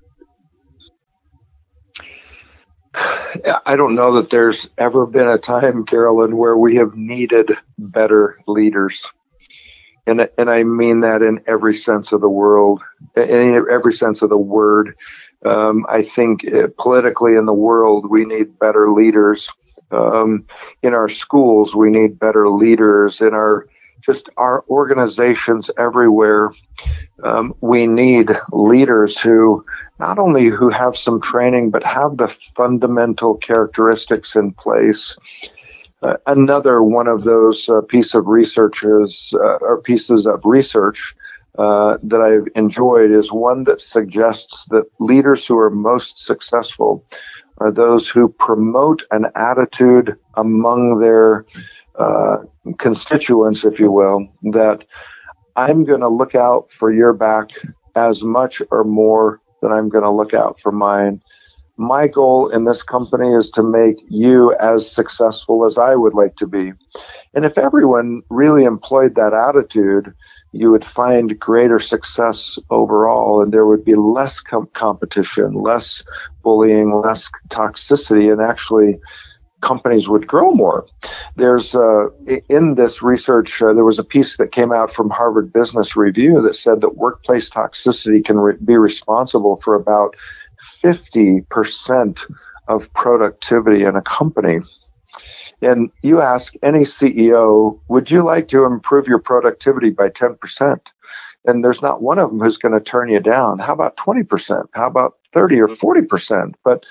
I 3.65 3.77
don't 3.77 3.95
know 3.95 4.13
that 4.15 4.31
there's 4.31 4.69
ever 4.77 5.07
been 5.07 5.29
a 5.29 5.39
time, 5.39 5.87
Carolyn, 5.87 6.37
where 6.37 6.57
we 6.57 6.77
have 6.77 6.95
needed 6.95 7.53
better 7.79 8.39
leaders. 8.47 9.05
And, 10.07 10.29
and 10.37 10.51
I 10.51 10.65
mean 10.65 11.01
that 11.01 11.23
in 11.23 11.43
every 11.47 11.75
sense 11.75 12.13
of 12.13 12.21
the 12.21 12.29
world, 12.29 12.83
in 13.17 13.65
every 13.71 13.93
sense 13.93 14.21
of 14.21 14.31
the 14.31 14.37
word. 14.37 14.95
Um, 15.45 15.87
I 15.89 16.03
think 16.03 16.45
uh, 16.53 16.69
politically 16.79 17.37
in 17.37 17.47
the 17.47 17.55
world, 17.55 18.11
we 18.11 18.25
need 18.25 18.59
better 18.59 18.91
leaders. 18.91 19.49
Um, 19.91 20.47
in 20.83 20.93
our 20.93 21.09
schools, 21.09 21.75
we 21.75 21.91
need 21.91 22.19
better 22.19 22.49
leaders. 22.49 23.21
In 23.21 23.33
our 23.33 23.67
just 24.03 24.29
our 24.37 24.65
organizations 24.69 25.71
everywhere. 25.79 26.53
Um, 27.25 27.55
we 27.61 27.87
need 27.87 28.31
leaders 28.53 29.19
who 29.19 29.65
not 29.99 30.19
only 30.19 30.49
who 30.49 30.69
have 30.69 30.97
some 30.97 31.21
training 31.21 31.71
but 31.71 31.85
have 31.85 32.17
the 32.17 32.29
fundamental 32.57 33.37
characteristics 33.37 34.35
in 34.35 34.53
place. 34.53 35.17
Uh, 36.03 36.17
another 36.27 36.83
one 36.83 37.07
of 37.07 37.23
those 37.23 37.69
uh, 37.69 37.81
piece 37.83 38.13
of 38.13 38.27
research 38.27 38.85
is, 38.85 39.33
uh, 39.35 39.59
or 39.61 39.81
pieces 39.81 40.27
of 40.27 40.41
research 40.45 41.15
uh, 41.59 41.99
that 42.03 42.21
I've 42.21 42.49
enjoyed 42.57 43.11
is 43.11 43.31
one 43.31 43.65
that 43.65 43.81
suggests 43.81 44.67
that 44.71 44.85
leaders 44.99 45.47
who 45.47 45.59
are 45.59 45.71
most 45.71 46.25
successful 46.25 47.05
are 47.59 47.71
those 47.71 48.09
who 48.09 48.29
promote 48.29 49.05
an 49.11 49.27
attitude 49.35 50.19
among 50.35 50.99
their 50.99 51.45
uh, 51.99 52.39
constituents, 52.79 53.65
if 53.65 53.79
you 53.79 53.91
will, 53.91 54.27
that 54.53 54.85
I'm 55.57 55.85
going 55.85 56.01
to 56.01 56.09
look 56.09 56.35
out 56.35 56.71
for 56.71 56.91
your 56.91 57.13
back 57.13 57.51
as 57.95 58.23
much 58.23 58.63
or 58.71 58.85
more 58.85 59.41
than 59.61 59.73
I'm 59.73 59.89
going 59.89 60.05
to 60.05 60.11
look 60.11 60.35
out 60.35 60.59
for 60.61 60.73
mine. 60.73 61.23
My 61.77 62.07
goal 62.07 62.49
in 62.49 62.65
this 62.65 62.83
company 62.83 63.33
is 63.33 63.51
to 63.51 63.63
make 63.63 63.97
you 64.09 64.55
as 64.57 64.91
successful 64.91 65.65
as 65.65 65.79
I 65.79 65.95
would 65.95 66.15
like 66.15 66.37
to 66.37 66.47
be. 66.47 66.73
And 67.35 67.45
if 67.45 67.57
everyone 67.57 68.23
really 68.29 68.65
employed 68.65 69.15
that 69.15 69.33
attitude, 69.33 70.13
you 70.53 70.71
would 70.71 70.85
find 70.85 71.39
greater 71.39 71.79
success 71.79 72.59
overall, 72.69 73.43
and 73.43 73.53
there 73.53 73.67
would 73.67 73.85
be 73.85 73.95
less 73.95 74.39
com- 74.39 74.69
competition, 74.75 75.55
less 75.55 76.05
bullying, 76.43 76.93
less 76.93 77.31
toxicity, 77.49 78.31
and 78.31 78.43
actually 78.43 79.01
companies 79.63 80.09
would 80.09 80.27
grow 80.27 80.53
more. 80.53 80.85
There's 81.37 81.75
uh, 81.75 82.09
in 82.49 82.75
this 82.75 83.01
research, 83.01 83.63
uh, 83.63 83.73
there 83.73 83.85
was 83.85 83.99
a 83.99 84.05
piece 84.05 84.37
that 84.37 84.53
came 84.53 84.73
out 84.73 84.93
from 84.93 85.09
Harvard 85.09 85.53
Business 85.53 85.97
Review 85.97 86.43
that 86.43 86.57
said 86.57 86.83
that 86.83 86.97
workplace 86.97 87.49
toxicity 87.49 88.23
can 88.23 88.39
re- 88.39 88.57
be 88.63 88.77
responsible 88.77 89.57
for 89.57 89.75
about 89.75 90.17
50% 90.83 92.33
of 92.69 92.93
productivity 92.95 93.85
in 93.85 93.97
a 93.97 94.03
company. 94.03 94.61
And 95.61 95.91
you 96.03 96.21
ask 96.21 96.55
any 96.63 96.81
CEO, 96.81 97.79
would 97.89 98.11
you 98.11 98.23
like 98.23 98.49
to 98.49 98.65
improve 98.65 99.07
your 99.07 99.19
productivity 99.19 99.91
by 99.91 100.09
10%? 100.09 100.81
And 101.45 101.65
there's 101.65 101.83
not 101.83 102.03
one 102.03 102.19
of 102.19 102.31
them 102.31 102.41
who's 102.41 102.59
going 102.59 102.73
to 102.73 102.81
turn 102.81 103.09
you 103.09 103.21
down. 103.21 103.59
How 103.59 103.73
about 103.73 103.97
20%? 103.97 104.67
How 104.73 104.87
about 104.87 105.19
30 105.33 105.61
or 105.61 105.69
40%? 105.69 106.55
But 106.65 106.85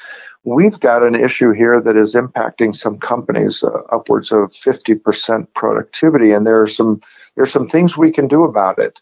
We've 0.44 0.80
got 0.80 1.04
an 1.04 1.14
issue 1.14 1.52
here 1.52 1.80
that 1.80 1.96
is 1.96 2.16
impacting 2.16 2.76
some 2.76 2.98
companies 2.98 3.64
uh, 3.64 3.70
upwards 3.92 4.32
of 4.32 4.50
50% 4.50 5.48
productivity, 5.54 6.32
and 6.32 6.48
there 6.48 6.60
are 6.62 6.68
some 6.68 7.00
there 7.36 7.44
are 7.44 7.48
some 7.48 7.70
things 7.70 7.96
we 7.96 8.12
can 8.12 8.28
do 8.28 8.44
about 8.44 8.80
it. 8.80 9.00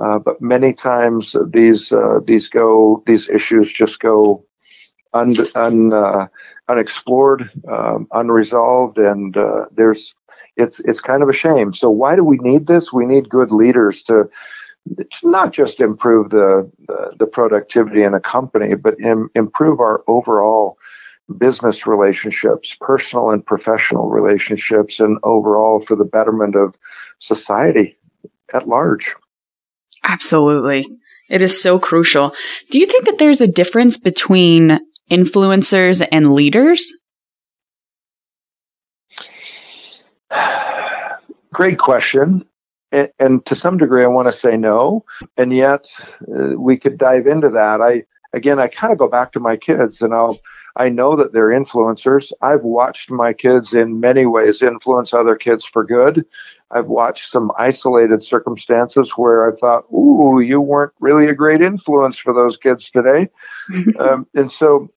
Uh, 0.00 0.18
but 0.18 0.40
many 0.40 0.72
times 0.72 1.36
these 1.48 1.92
uh, 1.92 2.20
these 2.24 2.48
go 2.48 3.02
these 3.06 3.28
issues 3.28 3.72
just 3.72 4.00
go 4.00 4.44
un, 5.12 5.36
un 5.54 5.92
uh, 5.92 6.26
unexplored, 6.68 7.50
um, 7.68 8.06
unresolved, 8.12 8.98
and 8.98 9.36
uh, 9.36 9.66
there's 9.72 10.14
it's 10.56 10.80
it's 10.80 11.00
kind 11.00 11.22
of 11.22 11.28
a 11.28 11.34
shame. 11.34 11.72
So 11.72 11.90
why 11.90 12.16
do 12.16 12.24
we 12.24 12.38
need 12.38 12.66
this? 12.66 12.92
We 12.92 13.06
need 13.06 13.28
good 13.28 13.50
leaders 13.50 14.02
to 14.04 14.28
not 15.22 15.52
just 15.52 15.80
improve 15.80 16.30
the, 16.30 16.70
the, 16.88 17.12
the 17.18 17.26
productivity 17.26 18.02
in 18.02 18.14
a 18.14 18.20
company, 18.20 18.74
but 18.74 18.98
Im, 19.00 19.30
improve 19.34 19.78
our 19.80 20.02
overall 20.08 20.76
business 21.38 21.86
relationships, 21.86 22.76
personal 22.80 23.30
and 23.30 23.46
professional 23.46 24.08
relationships, 24.08 24.98
and 24.98 25.18
overall 25.22 25.80
for 25.80 25.94
the 25.94 26.04
betterment 26.04 26.56
of 26.56 26.74
society 27.20 27.96
at 28.52 28.66
large. 28.66 29.14
Absolutely. 30.04 30.86
It 31.28 31.42
is 31.42 31.60
so 31.60 31.78
crucial. 31.78 32.34
Do 32.70 32.78
you 32.78 32.86
think 32.86 33.06
that 33.06 33.18
there's 33.18 33.40
a 33.40 33.46
difference 33.46 33.96
between 33.96 34.80
influencers 35.10 36.06
and 36.10 36.34
leaders? 36.34 36.92
Great 41.52 41.78
question 41.78 42.44
and, 42.92 43.44
to 43.46 43.54
some 43.54 43.78
degree, 43.78 44.04
I 44.04 44.08
want 44.08 44.28
to 44.28 44.32
say 44.32 44.56
no. 44.56 45.04
And 45.36 45.54
yet, 45.54 45.86
uh, 46.22 46.58
we 46.58 46.76
could 46.76 46.98
dive 46.98 47.26
into 47.26 47.48
that. 47.50 47.80
I 47.80 48.04
again, 48.32 48.58
I 48.58 48.68
kind 48.68 48.92
of 48.92 48.98
go 48.98 49.08
back 49.08 49.32
to 49.32 49.40
my 49.40 49.56
kids, 49.56 50.02
and 50.02 50.14
I'll 50.14 50.38
I 50.76 50.88
know 50.88 51.16
that 51.16 51.32
they're 51.32 51.48
influencers. 51.48 52.32
I've 52.40 52.62
watched 52.62 53.10
my 53.10 53.32
kids 53.34 53.74
in 53.74 54.00
many 54.00 54.24
ways 54.24 54.62
influence 54.62 55.12
other 55.12 55.36
kids 55.36 55.66
for 55.66 55.84
good. 55.84 56.24
I've 56.70 56.86
watched 56.86 57.30
some 57.30 57.52
isolated 57.58 58.22
circumstances 58.22 59.12
where 59.16 59.50
I 59.52 59.54
thought, 59.56 59.84
"Ooh, 59.92 60.40
you 60.40 60.60
weren't 60.60 60.92
really 61.00 61.26
a 61.28 61.34
great 61.34 61.60
influence 61.60 62.16
for 62.18 62.32
those 62.32 62.56
kids 62.56 62.90
today," 62.90 63.28
um, 63.98 64.26
and 64.34 64.50
so 64.50 64.88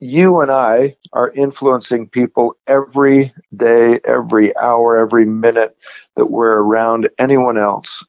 you 0.00 0.40
and 0.40 0.50
I 0.50 0.96
are 1.12 1.30
influencing 1.30 2.08
people 2.08 2.56
every 2.66 3.32
day, 3.56 4.00
every 4.04 4.56
hour, 4.56 4.96
every 4.96 5.26
minute 5.26 5.76
that 6.16 6.30
we're 6.30 6.58
around 6.58 7.08
anyone 7.18 7.58
else. 7.58 8.04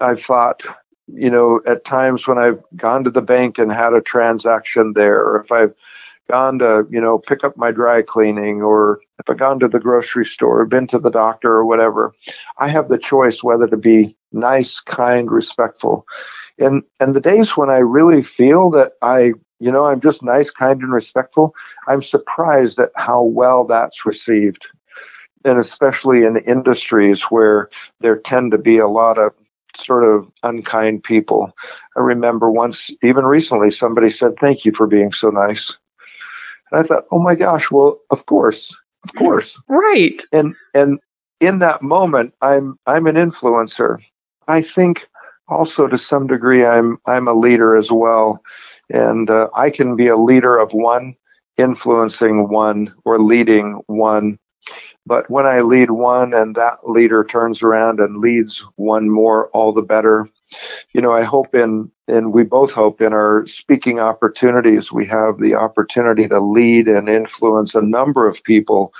I've 0.00 0.22
thought, 0.22 0.62
you 1.06 1.30
know, 1.30 1.60
at 1.66 1.84
times 1.84 2.26
when 2.26 2.38
I've 2.38 2.62
gone 2.76 3.04
to 3.04 3.10
the 3.10 3.22
bank 3.22 3.58
and 3.58 3.72
had 3.72 3.92
a 3.92 4.00
transaction 4.00 4.92
there, 4.94 5.20
or 5.20 5.42
if 5.42 5.52
I've 5.52 5.74
gone 6.30 6.58
to, 6.60 6.86
you 6.90 7.00
know, 7.00 7.18
pick 7.18 7.44
up 7.44 7.56
my 7.56 7.70
dry 7.70 8.02
cleaning, 8.02 8.62
or 8.62 9.00
if 9.18 9.28
I've 9.28 9.38
gone 9.38 9.58
to 9.60 9.68
the 9.68 9.80
grocery 9.80 10.26
store, 10.26 10.60
or 10.60 10.66
been 10.66 10.86
to 10.88 10.98
the 10.98 11.10
doctor, 11.10 11.52
or 11.52 11.66
whatever, 11.66 12.14
I 12.58 12.68
have 12.68 12.88
the 12.88 12.98
choice 12.98 13.42
whether 13.42 13.66
to 13.66 13.76
be 13.76 14.16
nice, 14.32 14.80
kind, 14.80 15.30
respectful. 15.30 16.06
And 16.58 16.82
and 17.00 17.14
the 17.14 17.20
days 17.20 17.56
when 17.56 17.70
I 17.70 17.78
really 17.78 18.22
feel 18.22 18.70
that 18.70 18.92
I 19.02 19.32
you 19.62 19.70
know, 19.70 19.86
I'm 19.86 20.00
just 20.00 20.24
nice, 20.24 20.50
kind, 20.50 20.80
and 20.80 20.92
respectful. 20.92 21.54
I'm 21.86 22.02
surprised 22.02 22.80
at 22.80 22.90
how 22.96 23.22
well 23.22 23.64
that's 23.64 24.04
received. 24.04 24.66
And 25.44 25.56
especially 25.56 26.24
in 26.24 26.36
industries 26.38 27.22
where 27.22 27.70
there 28.00 28.16
tend 28.16 28.50
to 28.50 28.58
be 28.58 28.78
a 28.78 28.88
lot 28.88 29.18
of 29.18 29.32
sort 29.76 30.04
of 30.04 30.30
unkind 30.42 31.04
people. 31.04 31.52
I 31.96 32.00
remember 32.00 32.50
once, 32.50 32.90
even 33.02 33.24
recently, 33.24 33.70
somebody 33.70 34.10
said, 34.10 34.32
Thank 34.40 34.64
you 34.64 34.72
for 34.72 34.86
being 34.86 35.12
so 35.12 35.30
nice. 35.30 35.74
And 36.70 36.80
I 36.80 36.82
thought, 36.86 37.04
Oh 37.10 37.20
my 37.20 37.34
gosh, 37.34 37.70
well, 37.70 38.00
of 38.10 38.26
course. 38.26 38.74
Of 39.04 39.14
course. 39.14 39.58
Right. 39.68 40.22
And 40.32 40.54
and 40.74 41.00
in 41.40 41.58
that 41.58 41.82
moment, 41.82 42.34
I'm 42.40 42.78
I'm 42.86 43.06
an 43.06 43.16
influencer. 43.16 43.98
I 44.48 44.62
think 44.62 45.08
also 45.48 45.86
to 45.88 45.98
some 45.98 46.26
degree 46.26 46.64
I'm 46.64 46.98
I'm 47.06 47.28
a 47.28 47.34
leader 47.34 47.74
as 47.74 47.90
well, 47.90 48.42
and 48.90 49.28
uh, 49.28 49.48
I 49.54 49.70
can 49.70 49.96
be 49.96 50.06
a 50.06 50.16
leader 50.16 50.56
of 50.56 50.72
one, 50.72 51.16
influencing 51.56 52.48
one, 52.48 52.94
or 53.04 53.18
leading 53.18 53.82
one. 53.86 54.38
But 55.04 55.28
when 55.30 55.46
I 55.46 55.60
lead 55.60 55.90
one 55.90 56.32
and 56.32 56.54
that 56.54 56.88
leader 56.88 57.24
turns 57.24 57.62
around 57.62 57.98
and 58.00 58.18
leads 58.18 58.64
one 58.76 59.10
more, 59.10 59.48
all 59.48 59.72
the 59.72 59.82
better. 59.82 60.28
You 60.92 61.00
know, 61.00 61.12
I 61.12 61.22
hope 61.24 61.54
in, 61.54 61.90
and 62.08 62.32
we 62.32 62.44
both 62.44 62.72
hope 62.72 63.00
in 63.00 63.12
our 63.12 63.46
speaking 63.46 63.98
opportunities, 63.98 64.92
we 64.92 65.06
have 65.06 65.38
the 65.38 65.54
opportunity 65.54 66.28
to 66.28 66.40
lead 66.40 66.88
and 66.88 67.08
influence 67.08 67.74
a 67.74 67.82
number 67.82 68.28
of 68.28 68.42
people 68.44 68.92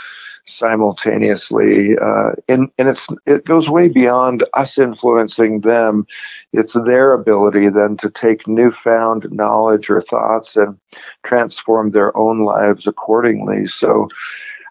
simultaneously. 0.44 1.96
Uh, 1.98 2.32
and 2.48 2.68
and 2.78 2.88
it's 2.88 3.06
it 3.26 3.44
goes 3.44 3.70
way 3.70 3.88
beyond 3.88 4.44
us 4.54 4.76
influencing 4.78 5.60
them. 5.60 6.04
It's 6.52 6.72
their 6.72 7.12
ability 7.12 7.68
then 7.68 7.96
to 7.98 8.10
take 8.10 8.48
newfound 8.48 9.30
knowledge 9.30 9.88
or 9.88 10.00
thoughts 10.00 10.56
and 10.56 10.76
transform 11.22 11.90
their 11.90 12.16
own 12.16 12.40
lives 12.40 12.86
accordingly. 12.86 13.66
So. 13.68 14.08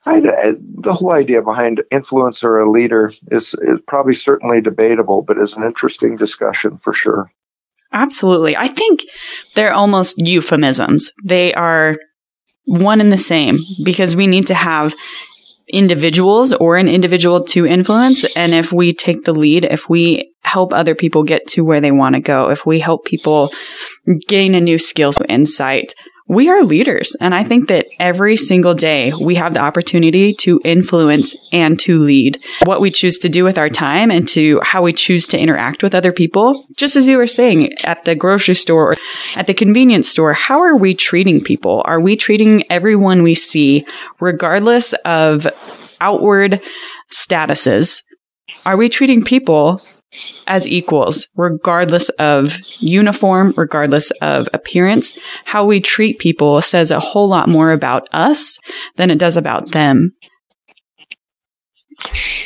I, 0.05 0.17
eh, 0.19 0.53
the 0.59 0.93
whole 0.93 1.11
idea 1.11 1.41
behind 1.41 1.81
influencer 1.91 2.45
or 2.45 2.59
a 2.59 2.71
leader 2.71 3.11
is, 3.31 3.53
is 3.61 3.79
probably 3.87 4.15
certainly 4.15 4.61
debatable, 4.61 5.21
but 5.21 5.37
is 5.37 5.53
an 5.53 5.63
interesting 5.63 6.15
discussion 6.17 6.79
for 6.83 6.93
sure. 6.93 7.31
Absolutely. 7.93 8.55
I 8.57 8.67
think 8.67 9.03
they're 9.55 9.73
almost 9.73 10.17
euphemisms. 10.17 11.11
They 11.23 11.53
are 11.53 11.97
one 12.65 13.01
and 13.01 13.11
the 13.11 13.17
same 13.17 13.59
because 13.83 14.15
we 14.15 14.27
need 14.27 14.47
to 14.47 14.53
have 14.53 14.95
individuals 15.67 16.51
or 16.53 16.77
an 16.77 16.87
individual 16.87 17.43
to 17.43 17.65
influence. 17.65 18.23
And 18.35 18.53
if 18.53 18.71
we 18.71 18.93
take 18.93 19.23
the 19.23 19.33
lead, 19.33 19.65
if 19.65 19.89
we 19.89 20.33
help 20.43 20.73
other 20.73 20.95
people 20.95 21.23
get 21.23 21.47
to 21.49 21.63
where 21.63 21.81
they 21.81 21.91
want 21.91 22.15
to 22.15 22.21
go, 22.21 22.49
if 22.49 22.65
we 22.65 22.79
help 22.79 23.05
people 23.05 23.51
gain 24.27 24.55
a 24.55 24.61
new 24.61 24.77
skill, 24.77 25.13
insight, 25.29 25.93
we 26.31 26.47
are 26.47 26.63
leaders. 26.63 27.13
And 27.19 27.35
I 27.35 27.43
think 27.43 27.67
that 27.67 27.87
every 27.99 28.37
single 28.37 28.73
day 28.73 29.11
we 29.11 29.35
have 29.35 29.53
the 29.53 29.59
opportunity 29.59 30.31
to 30.35 30.61
influence 30.63 31.35
and 31.51 31.77
to 31.81 31.99
lead 31.99 32.41
what 32.63 32.79
we 32.79 32.89
choose 32.89 33.17
to 33.19 33.29
do 33.29 33.43
with 33.43 33.57
our 33.57 33.67
time 33.67 34.09
and 34.09 34.25
to 34.29 34.61
how 34.63 34.81
we 34.81 34.93
choose 34.93 35.27
to 35.27 35.37
interact 35.37 35.83
with 35.83 35.93
other 35.93 36.13
people. 36.13 36.65
Just 36.77 36.95
as 36.95 37.05
you 37.05 37.17
were 37.17 37.27
saying 37.27 37.73
at 37.83 38.05
the 38.05 38.15
grocery 38.15 38.55
store 38.55 38.93
or 38.93 38.95
at 39.35 39.47
the 39.47 39.53
convenience 39.53 40.07
store, 40.07 40.31
how 40.31 40.61
are 40.61 40.77
we 40.77 40.93
treating 40.93 41.43
people? 41.43 41.81
Are 41.83 41.99
we 41.99 42.15
treating 42.15 42.63
everyone 42.71 43.23
we 43.23 43.35
see, 43.35 43.85
regardless 44.21 44.93
of 45.03 45.45
outward 45.99 46.61
statuses? 47.11 48.03
Are 48.65 48.77
we 48.77 48.87
treating 48.87 49.21
people 49.21 49.81
as 50.47 50.67
equals, 50.67 51.27
regardless 51.35 52.09
of 52.19 52.57
uniform, 52.79 53.53
regardless 53.55 54.11
of 54.21 54.49
appearance. 54.53 55.13
How 55.45 55.65
we 55.65 55.79
treat 55.79 56.19
people 56.19 56.61
says 56.61 56.91
a 56.91 56.99
whole 56.99 57.27
lot 57.27 57.49
more 57.49 57.71
about 57.71 58.07
us 58.11 58.59
than 58.97 59.09
it 59.09 59.17
does 59.17 59.37
about 59.37 59.71
them. 59.71 60.13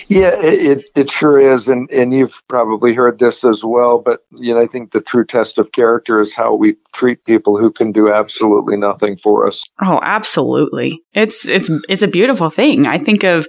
Yeah, 0.07 0.39
it, 0.39 0.85
it 0.95 1.09
sure 1.09 1.39
is, 1.39 1.67
and 1.67 1.89
and 1.89 2.13
you've 2.13 2.39
probably 2.47 2.93
heard 2.93 3.19
this 3.19 3.43
as 3.43 3.63
well. 3.63 3.99
But 3.99 4.21
you 4.35 4.53
know, 4.53 4.61
I 4.61 4.67
think 4.67 4.91
the 4.91 5.01
true 5.01 5.25
test 5.25 5.57
of 5.57 5.71
character 5.71 6.21
is 6.21 6.35
how 6.35 6.55
we 6.55 6.75
treat 6.93 7.23
people 7.25 7.57
who 7.57 7.71
can 7.71 7.91
do 7.91 8.11
absolutely 8.11 8.77
nothing 8.77 9.17
for 9.17 9.47
us. 9.47 9.63
Oh, 9.81 9.99
absolutely! 10.03 11.01
It's 11.13 11.47
it's 11.47 11.71
it's 11.89 12.03
a 12.03 12.07
beautiful 12.07 12.49
thing. 12.49 12.85
I 12.85 12.97
think 12.97 13.23
of 13.23 13.47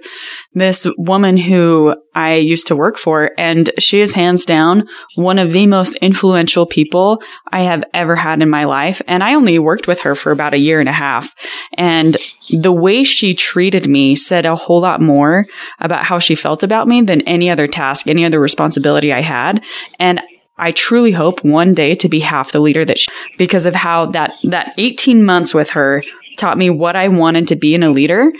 this 0.53 0.87
woman 0.97 1.37
who 1.37 1.95
I 2.15 2.35
used 2.35 2.67
to 2.67 2.75
work 2.75 2.97
for, 2.97 3.31
and 3.37 3.69
she 3.77 4.01
is 4.01 4.13
hands 4.13 4.45
down 4.45 4.87
one 5.15 5.37
of 5.37 5.51
the 5.51 5.67
most 5.67 5.95
influential 5.97 6.65
people 6.65 7.21
I 7.51 7.61
have 7.61 7.83
ever 7.93 8.15
had 8.15 8.41
in 8.41 8.49
my 8.49 8.63
life. 8.63 9.01
And 9.07 9.23
I 9.23 9.35
only 9.35 9.59
worked 9.59 9.87
with 9.87 10.01
her 10.01 10.15
for 10.15 10.31
about 10.31 10.53
a 10.53 10.59
year 10.59 10.79
and 10.79 10.89
a 10.89 10.93
half, 10.93 11.35
and 11.73 12.17
the 12.51 12.71
way 12.71 13.03
she 13.03 13.33
treated 13.33 13.87
me 13.87 14.15
said 14.15 14.45
a 14.45 14.55
whole 14.55 14.81
lot 14.81 15.01
more 15.01 15.45
about 15.79 16.03
how 16.03 16.19
she 16.19 16.35
felt 16.35 16.63
about 16.63 16.87
me 16.87 17.01
than 17.01 17.21
any 17.21 17.49
other 17.49 17.67
task, 17.67 18.07
any 18.07 18.25
other 18.25 18.39
responsibility 18.39 19.11
I 19.11 19.21
had. 19.21 19.63
And 19.99 20.21
I 20.57 20.71
truly 20.71 21.11
hope 21.11 21.43
one 21.43 21.73
day 21.73 21.95
to 21.95 22.09
be 22.09 22.19
half 22.19 22.51
the 22.51 22.59
leader 22.59 22.83
that 22.83 22.99
she, 22.99 23.07
because 23.37 23.65
of 23.65 23.75
how 23.75 24.07
that, 24.07 24.33
that 24.43 24.73
18 24.77 25.23
months 25.23 25.53
with 25.53 25.71
her 25.71 26.03
taught 26.37 26.57
me 26.57 26.69
what 26.69 26.95
I 26.95 27.07
wanted 27.07 27.47
to 27.49 27.55
be 27.55 27.73
in 27.73 27.83
a 27.83 27.89
leader 27.89 28.31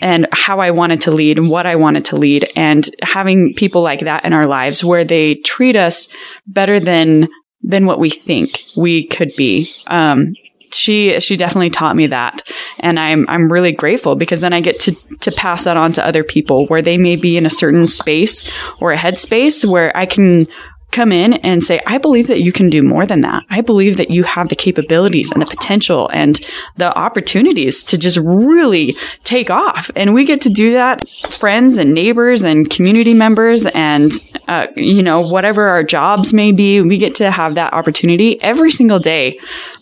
and 0.00 0.26
how 0.32 0.60
I 0.60 0.70
wanted 0.70 1.02
to 1.02 1.10
lead 1.10 1.36
and 1.38 1.50
what 1.50 1.66
I 1.66 1.76
wanted 1.76 2.06
to 2.06 2.16
lead 2.16 2.48
and 2.56 2.88
having 3.02 3.54
people 3.54 3.82
like 3.82 4.00
that 4.00 4.24
in 4.24 4.32
our 4.32 4.46
lives 4.46 4.84
where 4.84 5.04
they 5.04 5.34
treat 5.34 5.76
us 5.76 6.08
better 6.46 6.80
than 6.80 7.28
than 7.62 7.84
what 7.84 7.98
we 7.98 8.08
think 8.08 8.62
we 8.74 9.04
could 9.04 9.32
be. 9.36 9.70
Um, 9.86 10.32
she 10.72 11.18
she 11.20 11.36
definitely 11.36 11.70
taught 11.70 11.96
me 11.96 12.06
that. 12.08 12.50
And 12.78 12.98
i'm 12.98 13.26
i'm 13.28 13.52
really 13.52 13.72
grateful 13.72 14.14
because 14.14 14.40
then 14.40 14.52
i 14.52 14.60
get 14.60 14.78
to 14.80 14.94
to 15.20 15.32
pass 15.32 15.64
that 15.64 15.76
on 15.76 15.92
to 15.94 16.04
other 16.04 16.24
people 16.24 16.66
where 16.66 16.82
they 16.82 16.98
may 16.98 17.16
be 17.16 17.36
in 17.36 17.46
a 17.46 17.50
certain 17.50 17.86
space 17.86 18.50
or 18.80 18.92
a 18.92 18.96
headspace 18.96 19.68
where 19.68 19.96
i 19.96 20.06
can 20.06 20.46
come 20.92 21.12
in 21.12 21.34
and 21.34 21.62
say 21.62 21.80
i 21.86 21.98
believe 21.98 22.26
that 22.26 22.40
you 22.40 22.52
can 22.52 22.68
do 22.68 22.82
more 22.82 23.06
than 23.06 23.20
that. 23.20 23.44
I 23.48 23.60
believe 23.60 23.96
that 23.98 24.10
you 24.10 24.24
have 24.24 24.48
the 24.48 24.56
capabilities 24.56 25.30
and 25.30 25.40
the 25.40 25.46
potential 25.46 26.08
and 26.12 26.40
the 26.76 26.96
opportunities 26.96 27.84
to 27.84 27.98
just 27.98 28.18
really 28.18 28.96
take 29.24 29.50
off. 29.50 29.90
And 29.94 30.14
we 30.14 30.24
get 30.24 30.40
to 30.42 30.50
do 30.50 30.72
that 30.72 31.08
friends 31.30 31.78
and 31.78 31.94
neighbors 31.94 32.42
and 32.42 32.68
community 32.68 33.14
members 33.14 33.66
and 33.66 34.12
uh, 34.48 34.66
you 34.76 35.02
know 35.02 35.20
whatever 35.20 35.68
our 35.68 35.84
jobs 35.84 36.32
may 36.32 36.50
be 36.50 36.80
we 36.80 36.98
get 36.98 37.14
to 37.16 37.30
have 37.30 37.54
that 37.54 37.72
opportunity 37.72 38.42
every 38.42 38.70
single 38.70 38.98
day 38.98 39.38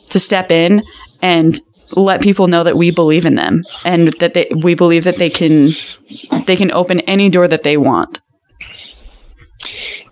to 0.08 0.20
step 0.20 0.50
in 0.50 0.82
and 1.22 1.60
let 1.92 2.20
people 2.20 2.48
know 2.48 2.64
that 2.64 2.76
we 2.76 2.90
believe 2.90 3.24
in 3.24 3.34
them 3.34 3.64
and 3.84 4.12
that 4.20 4.34
they, 4.34 4.46
we 4.62 4.74
believe 4.74 5.04
that 5.04 5.16
they 5.16 5.30
can 5.30 5.70
they 6.46 6.56
can 6.56 6.70
open 6.72 7.00
any 7.00 7.30
door 7.30 7.48
that 7.48 7.62
they 7.62 7.76
want. 7.76 8.20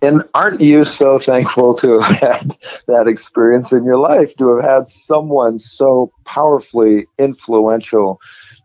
And 0.03 0.23
aren't 0.35 0.61
you 0.61 0.85
so 0.85 1.19
thankful 1.19 1.75
to 1.77 2.01
have 2.01 2.17
had 2.17 2.57
that 2.87 3.09
experience 3.09 3.73
in 3.73 3.85
your 3.85 3.97
life, 3.97 4.37
to 4.37 4.57
have 4.57 4.65
had 4.65 4.89
someone 4.89 5.59
so 5.59 6.13
powerfully 6.25 7.07
influential 7.19 8.21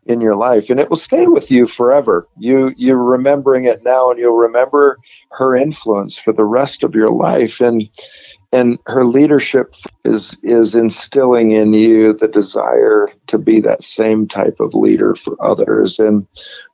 in 0.06 0.20
your 0.20 0.36
life? 0.36 0.70
And 0.70 0.80
it 0.80 0.90
will 0.90 0.98
stay 0.98 1.28
with 1.28 1.52
you 1.52 1.68
forever. 1.68 2.28
You 2.38 2.74
you're 2.78 3.04
remembering 3.04 3.66
it 3.66 3.84
now 3.84 4.10
and 4.10 4.20
you'll 4.20 4.38
remember 4.38 4.98
her 5.32 5.56
influence 5.56 6.18
for 6.18 6.34
the 6.34 6.46
rest 6.46 6.84
of 6.84 6.96
your 6.96 7.12
life. 7.12 7.62
And 7.62 7.88
and 8.52 8.78
her 8.88 9.06
leadership 9.06 9.76
is 10.04 10.38
is 10.44 10.76
instilling 10.76 11.52
in 11.52 11.74
you 11.74 12.14
the 12.14 12.28
desire 12.28 13.10
to 13.28 13.38
be 13.38 13.62
that 13.62 13.84
same 13.84 14.28
type 14.28 14.60
of 14.60 14.74
leader 14.74 15.16
for 15.16 15.36
others. 15.40 16.00
And 16.00 16.28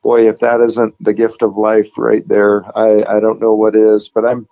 boy 0.07 0.29
if 0.29 0.39
that 0.39 0.61
isn't 0.61 0.95
the 1.03 1.13
gift 1.13 1.41
of 1.41 1.57
life 1.57 1.91
right 1.97 2.25
there 2.29 2.63
i 2.77 3.03
i 3.17 3.19
don't 3.19 3.41
know 3.41 3.53
what 3.53 3.75
is 3.75 4.09
but 4.13 4.25
i'm 4.25 4.47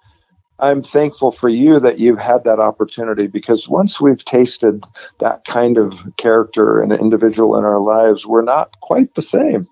i'm 0.59 0.83
thankful 0.83 1.31
for 1.31 1.47
you 1.47 1.79
that 1.79 1.97
you've 1.97 2.19
had 2.19 2.43
that 2.43 2.59
opportunity 2.59 3.27
because 3.27 3.69
once 3.69 4.01
we've 4.01 4.25
tasted 4.25 4.83
that 5.19 5.45
kind 5.45 5.77
of 5.77 5.93
character 6.17 6.81
and 6.81 6.91
individual 6.91 7.57
in 7.57 7.63
our 7.63 7.79
lives 7.79 8.25
we're 8.25 8.41
not 8.41 8.77
quite 8.81 9.15
the 9.15 9.21
same. 9.21 9.65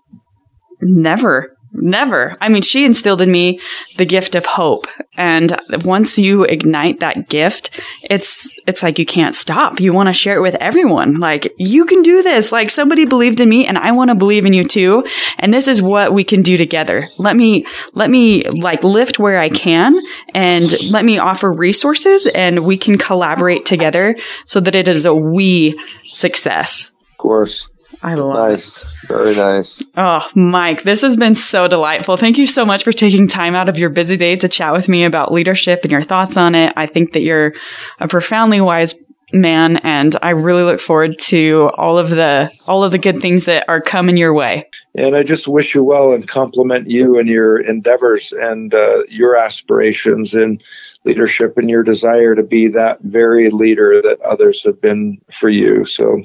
Never 0.80 1.58
Never. 1.76 2.38
I 2.40 2.50
mean, 2.50 2.62
she 2.62 2.86
instilled 2.86 3.22
in 3.22 3.32
me 3.32 3.60
the 3.98 4.06
gift 4.06 4.36
of 4.36 4.46
hope. 4.46 4.88
And 5.18 5.60
once 5.84 6.20
you 6.20 6.44
ignite 6.44 7.00
that 7.00 7.30
gift, 7.30 7.80
it's, 8.04 8.56
it's 8.68 8.84
like 8.84 9.00
you 9.00 9.06
can't 9.06 9.34
stop. 9.34 9.80
You 9.80 9.92
want 9.92 10.08
to 10.08 10.14
share 10.14 10.38
it 10.38 10.42
with 10.42 10.56
everyone. 10.56 11.20
Like, 11.20 11.52
you 11.58 11.86
can 11.86 12.04
do 12.04 12.22
this. 12.22 12.52
Like, 12.52 12.70
somebody 12.70 13.06
believed 13.06 13.40
in 13.40 13.50
me 13.50 13.66
and 13.66 13.78
I 13.78 13.92
want 13.92 14.10
to 14.10 14.16
believe 14.16 14.46
in 14.46 14.54
you 14.54 14.64
too. 14.64 15.04
And 15.40 15.52
this 15.52 15.68
is 15.68 15.82
what 15.82 16.14
we 16.14 16.24
can 16.24 16.44
do 16.44 16.58
together. 16.58 17.08
Let 17.18 17.36
me, 17.36 17.66
let 17.94 18.10
me 18.10 18.44
like 18.50 18.84
lift 18.84 19.18
where 19.18 19.40
I 19.40 19.50
can 19.50 20.00
and 20.34 20.72
let 20.92 21.04
me 21.04 21.18
offer 21.18 21.52
resources 21.52 22.28
and 22.28 22.66
we 22.66 22.78
can 22.78 22.98
collaborate 23.00 23.66
together 23.66 24.16
so 24.46 24.60
that 24.60 24.76
it 24.76 24.88
is 24.88 25.06
a 25.06 25.14
we 25.14 25.80
success. 26.06 26.92
Of 27.12 27.18
course. 27.18 27.68
I 28.04 28.16
love 28.16 28.36
it. 28.36 28.52
nice. 28.52 28.82
it. 28.82 28.88
Very 29.08 29.36
nice. 29.36 29.82
Oh, 29.96 30.28
Mike, 30.36 30.84
this 30.84 31.02
has 31.02 31.16
been 31.16 31.36
so 31.36 31.68
delightful. 31.68 32.18
Thank 32.18 32.38
you 32.38 32.46
so 32.46 32.66
much 32.66 32.84
for 32.84 32.92
taking 32.92 33.30
time 33.30 33.56
out 33.56 33.70
of 33.70 33.78
your 33.78 33.90
busy 33.90 34.18
day 34.18 34.36
to 34.36 34.48
chat 34.50 34.74
with 34.74 34.90
me 34.90 35.06
about 35.06 35.32
leadership 35.32 35.80
and 35.84 35.92
your 35.92 36.04
thoughts 36.04 36.36
on 36.36 36.54
it. 36.54 36.74
I 36.76 36.86
think 36.86 37.14
that 37.14 37.22
you're 37.22 37.54
a 38.02 38.08
profoundly 38.10 38.60
wise 38.60 38.96
man 39.34 39.78
and 39.78 40.16
I 40.22 40.30
really 40.30 40.62
look 40.62 40.80
forward 40.80 41.18
to 41.18 41.72
all 41.76 41.98
of 41.98 42.10
the 42.10 42.52
all 42.68 42.84
of 42.84 42.92
the 42.92 43.00
good 43.00 43.20
things 43.20 43.46
that 43.46 43.68
are 43.68 43.82
coming 43.82 44.16
your 44.16 44.34
way. 44.34 44.70
And 44.94 45.16
I 45.16 45.24
just 45.24 45.48
wish 45.48 45.74
you 45.74 45.84
well 45.84 46.14
and 46.14 46.28
compliment 46.28 46.90
you 46.90 47.18
and 47.18 47.28
your 47.28 47.60
endeavors 47.60 48.32
and 48.32 48.74
uh, 48.74 49.04
your 49.10 49.36
aspirations 49.36 50.36
and 50.36 50.64
leadership 51.06 51.58
and 51.58 51.70
your 51.70 51.84
desire 51.84 52.36
to 52.36 52.44
be 52.44 52.68
that 52.70 53.00
very 53.02 53.50
leader 53.50 54.02
that 54.02 54.22
others 54.22 54.64
have 54.64 54.80
been 54.82 55.20
for 55.32 55.50
you. 55.50 55.86
So 55.86 56.24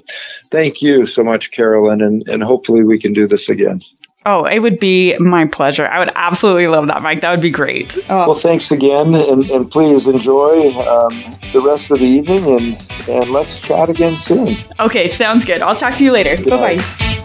thank 0.51 0.83
you 0.83 1.07
so 1.07 1.23
much, 1.23 1.51
Carolyn, 1.51 2.01
and, 2.01 2.27
and 2.29 2.43
hopefully 2.43 2.85
we 2.85 2.99
can 2.99 3.13
do 3.13 3.27
this 3.27 3.49
again. 3.49 3.83
Oh, 4.27 4.45
it 4.45 4.59
would 4.59 4.79
be 4.79 5.17
my 5.19 5.47
pleasure. 5.47 5.87
I 5.87 5.99
would 6.01 6.11
absolutely 6.15 6.69
love 6.69 6.89
that, 6.89 7.03
Mike. 7.03 7.23
That 7.23 7.31
would 7.31 7.41
be 7.41 7.51
great. 7.51 7.97
Oh. 8.11 8.29
Well, 8.29 8.39
thanks 8.39 8.71
again, 8.71 9.15
and, 9.15 9.49
and 9.49 9.71
please 9.71 10.07
enjoy 10.07 10.71
um, 10.81 11.15
the 11.53 11.63
rest 11.65 11.91
of 11.91 12.01
the 12.01 12.05
evening, 12.05 12.45
and, 12.45 13.09
and 13.09 13.31
let's 13.31 13.61
chat 13.61 13.89
again 13.89 14.17
soon. 14.17 14.57
Okay, 14.81 15.07
sounds 15.07 15.45
good. 15.45 15.63
I'll 15.63 15.77
talk 15.77 15.97
to 15.99 16.05
you 16.05 16.13
later. 16.13 16.37
Bye 16.45 16.77
bye. 16.77 17.25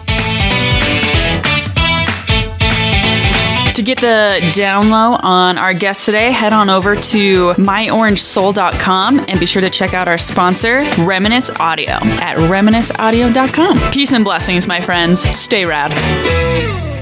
Get 3.84 4.00
the 4.00 4.52
down 4.54 4.90
low 4.90 5.18
on 5.22 5.58
our 5.58 5.74
guest 5.74 6.04
today, 6.04 6.30
head 6.30 6.52
on 6.52 6.70
over 6.70 6.96
to 6.96 7.52
myorangesoul.com 7.54 9.24
and 9.28 9.40
be 9.40 9.46
sure 9.46 9.62
to 9.62 9.70
check 9.70 9.94
out 9.94 10.08
our 10.08 10.18
sponsor, 10.18 10.88
Reminisce 10.98 11.50
Audio, 11.50 11.92
at 11.92 12.36
reminisceaudio.com. 12.36 13.92
Peace 13.92 14.12
and 14.12 14.24
blessings, 14.24 14.66
my 14.66 14.80
friends. 14.80 15.22
Stay 15.38 15.64
rad. 15.64 16.93